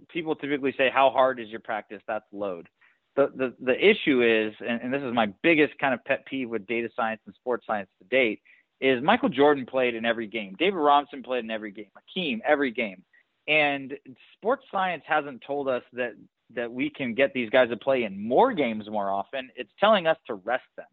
people 0.08 0.34
typically 0.34 0.74
say 0.76 0.90
how 0.92 1.10
hard 1.10 1.40
is 1.40 1.48
your 1.48 1.60
practice? 1.60 2.02
That's 2.06 2.26
load. 2.32 2.68
The 3.16 3.32
the 3.34 3.54
the 3.60 3.90
issue 3.90 4.22
is, 4.22 4.54
and, 4.66 4.80
and 4.82 4.92
this 4.92 5.02
is 5.02 5.14
my 5.14 5.26
biggest 5.42 5.78
kind 5.78 5.94
of 5.94 6.04
pet 6.04 6.26
peeve 6.26 6.50
with 6.50 6.66
data 6.66 6.88
science 6.94 7.20
and 7.26 7.34
sports 7.34 7.66
science 7.66 7.88
to 8.02 8.08
date, 8.08 8.42
is 8.80 9.02
Michael 9.02 9.30
Jordan 9.30 9.64
played 9.64 9.94
in 9.94 10.04
every 10.04 10.26
game. 10.26 10.54
David 10.58 10.76
Robinson 10.78 11.22
played 11.22 11.44
in 11.44 11.50
every 11.50 11.70
game. 11.70 11.90
Hakeem 11.94 12.42
every 12.44 12.70
game. 12.70 13.02
And 13.48 13.94
sports 14.34 14.64
science 14.70 15.04
hasn't 15.06 15.42
told 15.46 15.68
us 15.68 15.82
that 15.92 16.14
that 16.54 16.70
we 16.70 16.90
can 16.90 17.14
get 17.14 17.32
these 17.32 17.50
guys 17.50 17.68
to 17.70 17.76
play 17.76 18.04
in 18.04 18.20
more 18.20 18.52
games 18.52 18.88
more 18.88 19.10
often. 19.10 19.50
It's 19.56 19.72
telling 19.80 20.06
us 20.06 20.16
to 20.26 20.34
rest 20.34 20.64
them. 20.76 20.86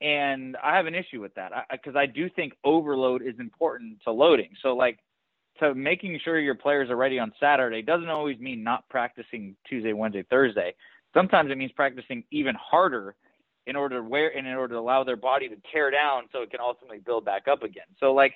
And 0.00 0.56
I 0.62 0.76
have 0.76 0.86
an 0.86 0.94
issue 0.94 1.20
with 1.20 1.34
that 1.34 1.52
because 1.70 1.94
I, 1.94 2.02
I 2.02 2.06
do 2.06 2.28
think 2.28 2.54
overload 2.64 3.22
is 3.22 3.34
important 3.38 4.00
to 4.04 4.10
loading. 4.10 4.50
So, 4.60 4.74
like, 4.74 4.98
to 5.60 5.74
making 5.74 6.18
sure 6.24 6.40
your 6.40 6.56
players 6.56 6.90
are 6.90 6.96
ready 6.96 7.18
on 7.20 7.32
Saturday 7.38 7.82
doesn't 7.82 8.08
always 8.08 8.38
mean 8.40 8.64
not 8.64 8.88
practicing 8.88 9.54
Tuesday, 9.68 9.92
Wednesday, 9.92 10.24
Thursday. 10.28 10.74
Sometimes 11.14 11.52
it 11.52 11.58
means 11.58 11.70
practicing 11.72 12.24
even 12.32 12.56
harder 12.56 13.14
in 13.68 13.76
order 13.76 13.96
to 13.96 14.02
wear 14.02 14.36
and 14.36 14.46
in 14.46 14.54
order 14.54 14.74
to 14.74 14.80
allow 14.80 15.04
their 15.04 15.16
body 15.16 15.48
to 15.48 15.56
tear 15.72 15.90
down 15.90 16.24
so 16.32 16.42
it 16.42 16.50
can 16.50 16.60
ultimately 16.60 16.98
build 16.98 17.24
back 17.24 17.46
up 17.46 17.62
again. 17.62 17.86
So, 18.00 18.12
like, 18.12 18.34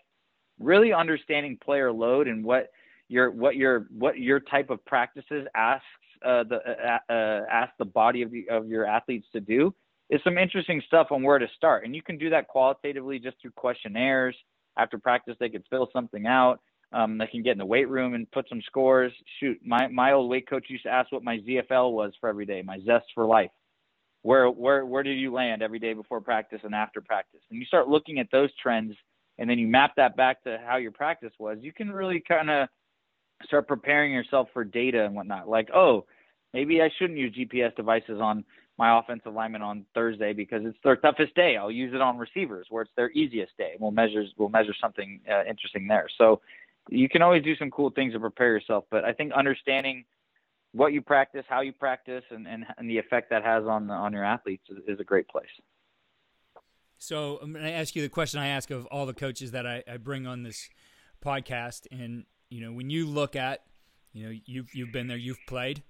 really 0.60 0.92
understanding 0.92 1.58
player 1.62 1.90
load 1.90 2.28
and 2.28 2.44
what 2.44 2.70
your 3.08 3.30
what 3.30 3.56
your 3.56 3.86
what 3.96 4.18
your 4.18 4.40
type 4.40 4.70
of 4.70 4.84
practices 4.84 5.46
asks 5.54 5.84
uh, 6.24 6.44
the 6.44 6.56
uh, 6.56 7.12
uh, 7.12 7.44
ask 7.50 7.72
the 7.78 7.84
body 7.84 8.22
of 8.22 8.30
the 8.30 8.48
of 8.50 8.68
your 8.68 8.86
athletes 8.86 9.26
to 9.32 9.40
do 9.40 9.74
is 10.10 10.20
some 10.22 10.38
interesting 10.38 10.82
stuff 10.86 11.08
on 11.10 11.22
where 11.22 11.38
to 11.38 11.48
start. 11.56 11.84
And 11.84 11.94
you 11.94 12.02
can 12.02 12.16
do 12.16 12.30
that 12.30 12.48
qualitatively 12.48 13.18
just 13.18 13.36
through 13.42 13.52
questionnaires. 13.52 14.36
After 14.78 14.98
practice, 14.98 15.36
they 15.40 15.48
could 15.48 15.64
fill 15.68 15.88
something 15.92 16.26
out. 16.26 16.60
Um, 16.92 17.18
they 17.18 17.26
can 17.26 17.42
get 17.42 17.52
in 17.52 17.58
the 17.58 17.66
weight 17.66 17.88
room 17.88 18.14
and 18.14 18.30
put 18.30 18.48
some 18.48 18.62
scores. 18.66 19.12
Shoot, 19.40 19.58
my 19.64 19.88
my 19.88 20.12
old 20.12 20.30
weight 20.30 20.48
coach 20.48 20.66
used 20.68 20.84
to 20.84 20.90
ask 20.90 21.10
what 21.10 21.24
my 21.24 21.38
ZFL 21.38 21.92
was 21.92 22.12
for 22.20 22.28
every 22.28 22.46
day, 22.46 22.62
my 22.62 22.78
zest 22.78 23.06
for 23.14 23.26
life. 23.26 23.50
Where 24.22 24.48
where 24.48 24.86
where 24.86 25.02
did 25.02 25.18
you 25.18 25.32
land 25.32 25.62
every 25.62 25.78
day 25.78 25.94
before 25.94 26.20
practice 26.20 26.60
and 26.62 26.74
after 26.74 27.00
practice? 27.00 27.40
And 27.50 27.58
you 27.58 27.66
start 27.66 27.88
looking 27.88 28.18
at 28.20 28.28
those 28.30 28.50
trends, 28.62 28.94
and 29.38 29.50
then 29.50 29.58
you 29.58 29.66
map 29.66 29.94
that 29.96 30.16
back 30.16 30.42
to 30.44 30.58
how 30.64 30.76
your 30.76 30.92
practice 30.92 31.32
was. 31.38 31.58
You 31.60 31.72
can 31.72 31.90
really 31.90 32.22
kind 32.26 32.50
of 32.50 32.68
start 33.44 33.68
preparing 33.68 34.12
yourself 34.12 34.48
for 34.52 34.64
data 34.64 35.04
and 35.04 35.14
whatnot. 35.14 35.48
Like, 35.48 35.68
oh, 35.74 36.06
maybe 36.52 36.80
I 36.80 36.90
shouldn't 36.98 37.18
use 37.18 37.34
GPS 37.34 37.74
devices 37.76 38.20
on 38.20 38.44
my 38.78 38.98
offensive 38.98 39.32
lineman 39.32 39.62
on 39.62 39.86
Thursday 39.94 40.32
because 40.32 40.62
it's 40.64 40.78
their 40.84 40.96
toughest 40.96 41.34
day. 41.34 41.56
I'll 41.56 41.70
use 41.70 41.94
it 41.94 42.00
on 42.00 42.18
receivers 42.18 42.66
where 42.68 42.82
it's 42.82 42.92
their 42.96 43.10
easiest 43.10 43.56
day. 43.56 43.74
We'll 43.78 43.90
measure 43.90 44.24
we'll 44.36 44.50
measure 44.50 44.74
something 44.80 45.20
uh, 45.30 45.44
interesting 45.48 45.86
there. 45.88 46.08
So 46.18 46.40
you 46.88 47.08
can 47.08 47.22
always 47.22 47.42
do 47.42 47.56
some 47.56 47.70
cool 47.70 47.90
things 47.90 48.12
to 48.12 48.20
prepare 48.20 48.52
yourself. 48.52 48.84
But 48.90 49.04
I 49.04 49.12
think 49.12 49.32
understanding 49.32 50.04
what 50.72 50.92
you 50.92 51.00
practice, 51.00 51.44
how 51.48 51.62
you 51.62 51.72
practice, 51.72 52.24
and 52.30 52.46
and, 52.46 52.66
and 52.76 52.88
the 52.88 52.98
effect 52.98 53.30
that 53.30 53.42
has 53.44 53.64
on 53.64 53.86
the, 53.86 53.94
on 53.94 54.12
your 54.12 54.24
athletes 54.24 54.64
is, 54.68 54.78
is 54.86 55.00
a 55.00 55.04
great 55.04 55.28
place. 55.28 55.46
So 56.98 57.38
I'm 57.42 57.52
going 57.52 57.64
to 57.64 57.70
ask 57.70 57.94
you 57.94 58.02
the 58.02 58.08
question 58.08 58.40
I 58.40 58.48
ask 58.48 58.70
of 58.70 58.86
all 58.86 59.04
the 59.04 59.14
coaches 59.14 59.52
that 59.52 59.66
I, 59.66 59.82
I 59.90 59.98
bring 59.98 60.26
on 60.26 60.42
this 60.42 60.68
podcast, 61.24 61.86
and 61.90 62.24
you 62.48 62.60
know, 62.60 62.72
when 62.72 62.90
you 62.90 63.06
look 63.06 63.36
at, 63.36 63.62
you 64.12 64.26
know, 64.26 64.38
you've 64.46 64.74
you've 64.74 64.92
been 64.92 65.08
there, 65.08 65.16
you've 65.16 65.44
played, 65.46 65.82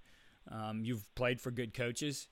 um, 0.50 0.84
you've 0.84 1.12
played 1.14 1.40
for 1.40 1.50
good 1.50 1.74
coaches. 1.74 2.28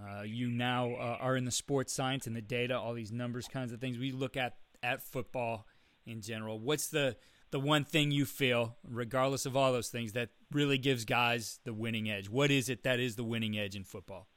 Uh, 0.00 0.22
you 0.22 0.48
now 0.48 0.94
uh, 0.94 1.18
are 1.20 1.36
in 1.36 1.44
the 1.44 1.50
sports 1.50 1.92
science 1.92 2.26
and 2.26 2.34
the 2.34 2.42
data, 2.42 2.78
all 2.78 2.94
these 2.94 3.12
numbers, 3.12 3.46
kinds 3.46 3.72
of 3.72 3.80
things. 3.80 3.98
We 3.98 4.12
look 4.12 4.36
at 4.36 4.56
at 4.82 5.02
football 5.02 5.66
in 6.06 6.20
general. 6.20 6.58
What's 6.58 6.88
the 6.88 7.16
the 7.50 7.60
one 7.60 7.84
thing 7.84 8.10
you 8.10 8.24
feel, 8.24 8.76
regardless 8.82 9.46
of 9.46 9.56
all 9.56 9.72
those 9.72 9.88
things, 9.88 10.12
that 10.12 10.30
really 10.50 10.78
gives 10.78 11.04
guys 11.04 11.60
the 11.64 11.74
winning 11.74 12.10
edge? 12.10 12.28
What 12.28 12.50
is 12.50 12.68
it 12.68 12.82
that 12.84 12.98
is 12.98 13.16
the 13.16 13.24
winning 13.24 13.56
edge 13.58 13.76
in 13.76 13.84
football? 13.84 14.28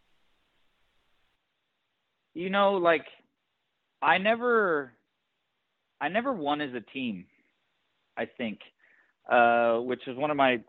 You 2.33 2.49
know, 2.51 2.73
like 2.73 3.05
I 4.01 4.19
never, 4.19 4.93
I 5.99 6.09
never 6.09 6.31
won 6.31 6.61
as 6.61 6.73
a 6.75 6.81
team. 6.81 7.25
I 8.15 8.25
think 8.25 8.59
uh, 9.29 9.77
which 9.77 10.07
is 10.07 10.17
one 10.17 10.31
of 10.31 10.37
my 10.37 10.59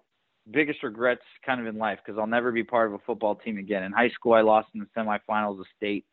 biggest 0.50 0.82
regrets 0.82 1.22
kind 1.44 1.60
of 1.60 1.66
in 1.66 1.78
life 1.78 1.98
because 2.04 2.18
I'll 2.18 2.26
never 2.26 2.52
be 2.52 2.64
part 2.64 2.88
of 2.88 2.94
a 2.94 2.98
football 3.06 3.34
team 3.34 3.58
again. 3.58 3.82
In 3.82 3.92
high 3.92 4.10
school, 4.10 4.32
I 4.32 4.40
lost 4.40 4.68
in 4.74 4.80
the 4.80 4.86
semifinals 4.96 5.60
of 5.60 5.66
state. 5.76 6.04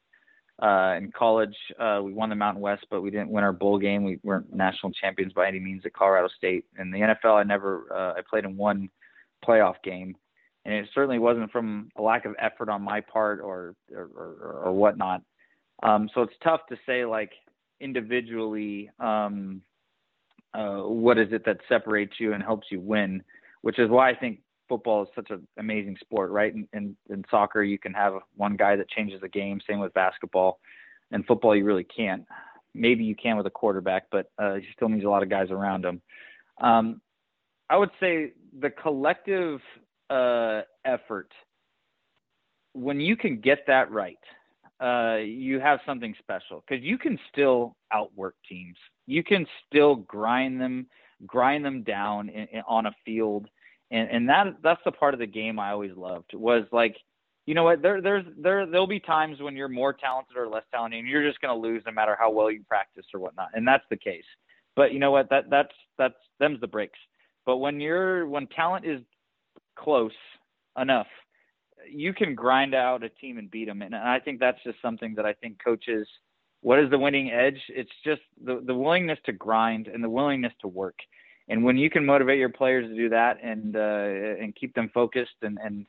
Uh, 0.62 0.96
in 0.98 1.12
college, 1.12 1.56
uh, 1.80 2.00
we 2.02 2.14
won 2.14 2.30
the 2.30 2.36
Mountain 2.36 2.62
West, 2.62 2.86
but 2.90 3.02
we 3.02 3.12
didn't 3.12 3.30
win 3.30 3.44
our 3.44 3.52
bowl 3.52 3.78
game. 3.78 4.06
We 4.06 4.20
weren't 4.24 4.54
national 4.54 4.94
champions 4.94 5.34
by 5.34 5.48
any 5.48 5.60
means 5.60 5.84
at 5.86 5.94
Colorado 5.94 6.30
State. 6.38 6.66
In 6.80 6.92
the 6.92 7.00
NFL, 7.00 7.36
I 7.36 7.44
never, 7.44 7.88
uh, 7.94 8.18
I 8.18 8.22
played 8.30 8.46
in 8.46 8.56
one 8.56 8.90
playoff 9.46 9.76
game, 9.84 10.16
and 10.64 10.74
it 10.74 10.88
certainly 10.94 11.20
wasn't 11.20 11.52
from 11.52 11.90
a 11.98 12.02
lack 12.02 12.24
of 12.24 12.36
effort 12.40 12.70
on 12.70 12.82
my 12.82 13.02
part 13.02 13.42
or 13.42 13.76
or, 13.94 14.10
or, 14.16 14.62
or 14.66 14.72
whatnot. 14.72 15.22
Um, 15.84 16.10
so 16.14 16.22
it's 16.22 16.34
tough 16.42 16.62
to 16.70 16.78
say 16.86 17.04
like 17.04 17.32
individually. 17.82 18.90
Um, 19.00 19.62
uh, 20.56 20.84
what 20.84 21.18
is 21.18 21.28
it 21.32 21.44
that 21.46 21.58
separates 21.68 22.14
you 22.20 22.34
and 22.34 22.42
helps 22.42 22.68
you 22.72 22.80
win, 22.80 23.22
which 23.62 23.80
is 23.80 23.90
why 23.90 24.10
I 24.10 24.16
think 24.16 24.40
football 24.70 25.04
is 25.04 25.10
such 25.14 25.30
an 25.30 25.46
amazing 25.58 25.98
sport, 26.00 26.32
right? 26.32 26.54
In, 26.54 26.68
in, 26.74 26.96
in 27.10 27.24
soccer, 27.30 27.62
you 27.62 27.78
can 27.78 27.94
have 27.94 28.14
one 28.36 28.56
guy 28.56 28.76
that 28.76 28.90
changes 28.90 29.22
the 29.22 29.30
game. 29.30 29.60
Same 29.68 29.80
with 29.80 29.94
basketball. 29.94 30.60
In 31.12 31.24
football, 31.24 31.56
you 31.56 31.66
really 31.66 31.84
can't. 31.84 32.26
Maybe 32.74 33.04
you 33.04 33.16
can 33.16 33.38
with 33.38 33.46
a 33.46 33.52
quarterback, 33.52 34.06
but 34.12 34.32
uh, 34.38 34.56
he 34.56 34.68
still 34.76 34.90
needs 34.90 35.06
a 35.06 35.10
lot 35.10 35.24
of 35.24 35.30
guys 35.30 35.52
around 35.52 35.86
him. 35.86 36.02
Um, 36.62 37.02
I 37.70 37.78
would 37.78 37.92
say 38.00 38.34
the 38.60 38.70
collective 38.70 39.60
uh, 40.10 40.62
effort, 40.86 41.32
when 42.74 43.00
you 43.00 43.16
can 43.16 43.40
get 43.40 43.60
that 43.68 43.92
right, 43.92 44.20
uh, 44.80 45.18
you 45.18 45.60
have 45.60 45.80
something 45.86 46.14
special 46.20 46.64
because 46.68 46.84
you 46.84 46.98
can 46.98 47.18
still 47.32 47.76
outwork 47.92 48.36
teams. 48.48 48.78
You 49.08 49.24
can 49.24 49.46
still 49.68 49.96
grind 49.96 50.60
them, 50.60 50.88
grind 51.26 51.64
them 51.64 51.84
down 51.84 52.30
in, 52.30 52.48
in, 52.52 52.62
on 52.68 52.86
a 52.86 52.96
field, 53.06 53.48
and 53.92 54.10
and 54.10 54.30
that 54.30 54.58
that's 54.64 54.82
the 54.84 54.92
part 54.92 55.14
of 55.14 55.20
the 55.20 55.28
game 55.28 55.60
I 55.60 55.72
always 55.72 55.96
loved 55.96 56.34
was 56.34 56.66
like, 56.72 56.98
you 57.46 57.54
know 57.54 57.64
what? 57.64 57.82
There 57.82 58.02
there's 58.02 58.26
there 58.38 58.66
there'll 58.66 58.88
be 58.88 59.00
times 59.00 59.42
when 59.42 59.56
you're 59.56 59.70
more 59.70 59.94
talented 59.94 60.36
or 60.36 60.48
less 60.48 60.64
talented, 60.72 61.00
and 61.00 61.08
you're 61.08 61.28
just 61.28 61.40
going 61.40 61.56
to 61.56 61.68
lose 61.68 61.84
no 61.86 61.94
matter 61.94 62.18
how 62.20 62.32
well 62.32 62.52
you 62.52 62.64
practice 62.68 63.06
or 63.14 63.20
whatnot, 63.20 63.50
and 63.54 63.68
that's 63.68 63.86
the 63.90 63.98
case. 63.98 64.26
But 64.76 64.92
you 64.92 65.00
know 65.00 65.12
what? 65.12 65.30
That 65.30 65.50
that's 65.50 65.74
that's 65.98 66.16
them's 66.40 66.60
the 66.60 66.68
breaks. 66.68 67.00
But 67.46 67.58
when 67.58 67.80
you're 67.80 68.28
when 68.28 68.48
talent 68.48 68.86
is 68.86 69.00
close 69.78 70.12
enough 70.78 71.08
you 71.90 72.14
can 72.14 72.36
grind 72.36 72.74
out 72.74 73.04
a 73.04 73.10
team 73.10 73.38
and 73.38 73.50
beat 73.50 73.68
them, 73.68 73.82
and 73.82 73.96
I 73.96 74.20
think 74.20 74.40
that's 74.40 74.62
just 74.64 74.82
something 74.82 75.16
that 75.16 75.26
I 75.26 75.34
think 75.34 75.64
coaches. 75.64 76.08
What 76.62 76.80
is 76.80 76.90
the 76.90 76.98
winning 76.98 77.32
edge? 77.32 77.60
It's 77.70 77.92
just 78.04 78.22
the 78.44 78.62
the 78.66 78.74
willingness 78.76 79.20
to 79.26 79.32
grind 79.32 79.88
and 79.88 80.04
the 80.04 80.10
willingness 80.10 80.54
to 80.62 80.68
work. 80.68 80.98
And 81.48 81.64
when 81.64 81.78
you 81.78 81.90
can 81.90 82.06
motivate 82.06 82.40
your 82.40 82.50
players 82.50 82.88
to 82.90 82.96
do 82.96 83.10
that 83.10 83.38
and 83.44 83.76
uh, 83.76 84.42
and 84.42 84.56
keep 84.56 84.74
them 84.74 84.90
focused 84.94 85.36
and 85.42 85.60
and 85.64 85.86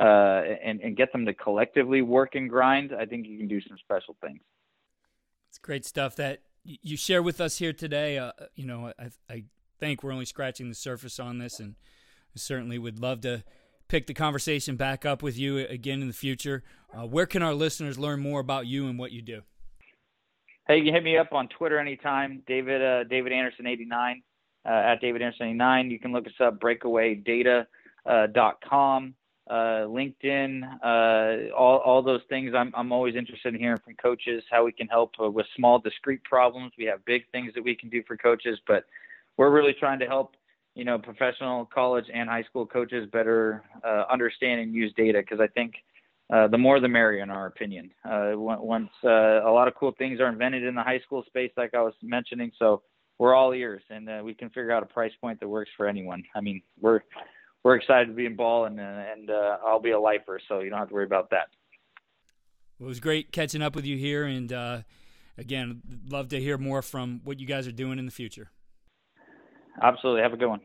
uh, 0.00 0.42
and 0.64 0.80
and 0.80 0.96
get 0.96 1.12
them 1.12 1.26
to 1.26 1.34
collectively 1.34 2.02
work 2.02 2.34
and 2.34 2.48
grind, 2.48 2.92
I 2.94 3.06
think 3.06 3.26
you 3.26 3.38
can 3.38 3.48
do 3.48 3.60
some 3.60 3.76
special 3.78 4.16
things. 4.20 4.40
It's 5.48 5.58
great 5.58 5.84
stuff 5.84 6.14
that 6.16 6.42
you 6.64 6.96
share 6.96 7.22
with 7.22 7.40
us 7.40 7.58
here 7.58 7.72
today. 7.72 8.18
Uh, 8.18 8.32
you 8.54 8.66
know, 8.66 8.92
I, 8.98 9.10
I 9.28 9.44
think 9.78 10.02
we're 10.02 10.12
only 10.12 10.26
scratching 10.26 10.68
the 10.68 10.74
surface 10.74 11.18
on 11.18 11.38
this, 11.38 11.58
and 11.58 11.74
certainly 12.36 12.78
would 12.78 13.00
love 13.00 13.20
to 13.22 13.42
pick 13.90 14.06
the 14.06 14.14
conversation 14.14 14.76
back 14.76 15.04
up 15.04 15.22
with 15.22 15.36
you 15.36 15.58
again 15.58 16.00
in 16.00 16.06
the 16.06 16.14
future. 16.14 16.62
Uh, 16.94 17.06
where 17.06 17.26
can 17.26 17.42
our 17.42 17.52
listeners 17.52 17.98
learn 17.98 18.20
more 18.20 18.40
about 18.40 18.66
you 18.66 18.86
and 18.86 18.98
what 18.98 19.10
you 19.10 19.20
do? 19.20 19.42
Hey, 20.68 20.78
you 20.78 20.84
can 20.84 20.94
hit 20.94 21.02
me 21.02 21.18
up 21.18 21.32
on 21.32 21.48
Twitter 21.48 21.78
anytime, 21.78 22.42
David 22.46 22.80
uh, 22.80 23.04
David 23.04 23.32
Anderson 23.32 23.66
eighty 23.66 23.84
nine 23.84 24.22
uh, 24.64 24.68
at 24.68 25.00
David 25.00 25.20
Anderson 25.20 25.48
eighty 25.48 25.58
nine. 25.58 25.90
You 25.90 25.98
can 25.98 26.12
look 26.12 26.26
us 26.26 26.32
up 26.40 26.60
breakawaydata.com, 26.60 27.66
uh, 28.06 28.26
dot 28.28 28.62
com, 28.68 29.14
uh, 29.50 29.88
LinkedIn, 29.98 30.62
uh, 30.84 31.52
all 31.52 31.78
all 31.78 32.02
those 32.02 32.22
things. 32.28 32.54
I'm 32.54 32.72
I'm 32.76 32.92
always 32.92 33.16
interested 33.16 33.54
in 33.54 33.60
hearing 33.60 33.80
from 33.84 33.96
coaches 33.96 34.44
how 34.48 34.64
we 34.64 34.70
can 34.70 34.86
help 34.86 35.14
uh, 35.20 35.28
with 35.28 35.46
small 35.56 35.80
discrete 35.80 36.22
problems. 36.22 36.72
We 36.78 36.84
have 36.84 37.04
big 37.04 37.22
things 37.32 37.52
that 37.54 37.64
we 37.64 37.74
can 37.74 37.90
do 37.90 38.04
for 38.06 38.16
coaches, 38.16 38.60
but 38.68 38.84
we're 39.36 39.50
really 39.50 39.74
trying 39.78 39.98
to 39.98 40.06
help 40.06 40.36
you 40.80 40.86
know, 40.86 40.98
professional 40.98 41.66
college 41.66 42.06
and 42.10 42.26
high 42.26 42.42
school 42.44 42.64
coaches 42.64 43.06
better 43.12 43.62
uh, 43.84 44.04
understand 44.10 44.62
and 44.62 44.72
use 44.72 44.90
data 44.96 45.20
because 45.20 45.38
I 45.38 45.46
think 45.48 45.74
uh, 46.32 46.48
the 46.48 46.56
more 46.56 46.80
the 46.80 46.88
merrier, 46.88 47.22
in 47.22 47.28
our 47.28 47.44
opinion. 47.44 47.90
Uh, 48.02 48.30
once 48.34 48.88
uh, 49.04 49.44
a 49.46 49.52
lot 49.52 49.68
of 49.68 49.74
cool 49.74 49.92
things 49.98 50.20
are 50.20 50.28
invented 50.30 50.62
in 50.62 50.74
the 50.74 50.82
high 50.82 51.00
school 51.00 51.22
space, 51.26 51.50
like 51.58 51.74
I 51.74 51.82
was 51.82 51.92
mentioning, 52.02 52.50
so 52.58 52.80
we're 53.18 53.34
all 53.34 53.52
ears, 53.52 53.82
and 53.90 54.08
uh, 54.08 54.22
we 54.24 54.32
can 54.32 54.48
figure 54.48 54.72
out 54.72 54.82
a 54.82 54.86
price 54.86 55.12
point 55.20 55.38
that 55.40 55.48
works 55.48 55.70
for 55.76 55.86
anyone. 55.86 56.24
I 56.34 56.40
mean, 56.40 56.62
we're 56.80 57.00
we're 57.62 57.76
excited 57.76 58.06
to 58.06 58.14
be 58.14 58.24
in 58.24 58.34
ball, 58.34 58.64
and 58.64 58.80
and 58.80 59.28
uh, 59.28 59.58
I'll 59.62 59.80
be 59.80 59.90
a 59.90 60.00
lifer, 60.00 60.40
so 60.48 60.60
you 60.60 60.70
don't 60.70 60.78
have 60.78 60.88
to 60.88 60.94
worry 60.94 61.04
about 61.04 61.28
that. 61.28 61.48
Well, 62.78 62.86
it 62.86 62.88
was 62.88 63.00
great 63.00 63.32
catching 63.32 63.60
up 63.60 63.76
with 63.76 63.84
you 63.84 63.98
here, 63.98 64.24
and 64.24 64.50
uh, 64.50 64.78
again, 65.36 65.82
love 66.08 66.30
to 66.30 66.40
hear 66.40 66.56
more 66.56 66.80
from 66.80 67.20
what 67.22 67.38
you 67.38 67.46
guys 67.46 67.66
are 67.66 67.72
doing 67.72 67.98
in 67.98 68.06
the 68.06 68.12
future. 68.12 68.50
Absolutely, 69.82 70.22
have 70.22 70.32
a 70.32 70.36
good 70.36 70.48
one. 70.48 70.60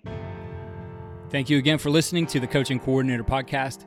Thank 1.30 1.49
you 1.49 1.58
again 1.58 1.78
for 1.78 1.89
listening 1.89 2.28
to 2.28 2.39
the 2.39 2.47
Coach 2.47 2.71
and 2.71 2.82
Coordinator 2.82 3.23
Podcast. 3.23 3.86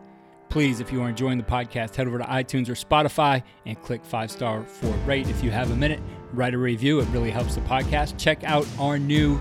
Please, 0.48 0.80
if 0.80 0.90
you 0.90 1.02
are 1.02 1.08
enjoying 1.08 1.38
the 1.38 1.44
podcast, 1.44 1.94
head 1.94 2.06
over 2.06 2.18
to 2.18 2.24
iTunes 2.24 2.68
or 2.68 2.74
Spotify 2.74 3.42
and 3.66 3.80
click 3.82 4.04
five 4.04 4.30
star 4.30 4.64
for 4.64 4.88
rate. 5.06 5.28
If 5.28 5.44
you 5.44 5.50
have 5.50 5.70
a 5.70 5.76
minute, 5.76 6.00
write 6.32 6.54
a 6.54 6.58
review. 6.58 7.00
It 7.00 7.08
really 7.08 7.30
helps 7.30 7.54
the 7.54 7.60
podcast. 7.62 8.18
Check 8.18 8.44
out 8.44 8.66
our 8.78 8.98
new 8.98 9.38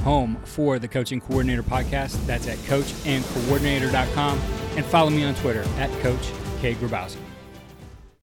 home 0.00 0.36
for 0.44 0.78
the 0.78 0.88
Coach 0.88 1.12
and 1.12 1.22
Coordinator 1.22 1.62
Podcast. 1.62 2.24
That's 2.26 2.48
at 2.48 2.56
coachandcoordinator.com. 2.58 4.38
And 4.76 4.86
follow 4.86 5.10
me 5.10 5.24
on 5.24 5.34
Twitter 5.36 5.64
at 5.78 5.90
Coach 6.00 6.32
K. 6.60 6.74
Grabowski. 6.74 7.27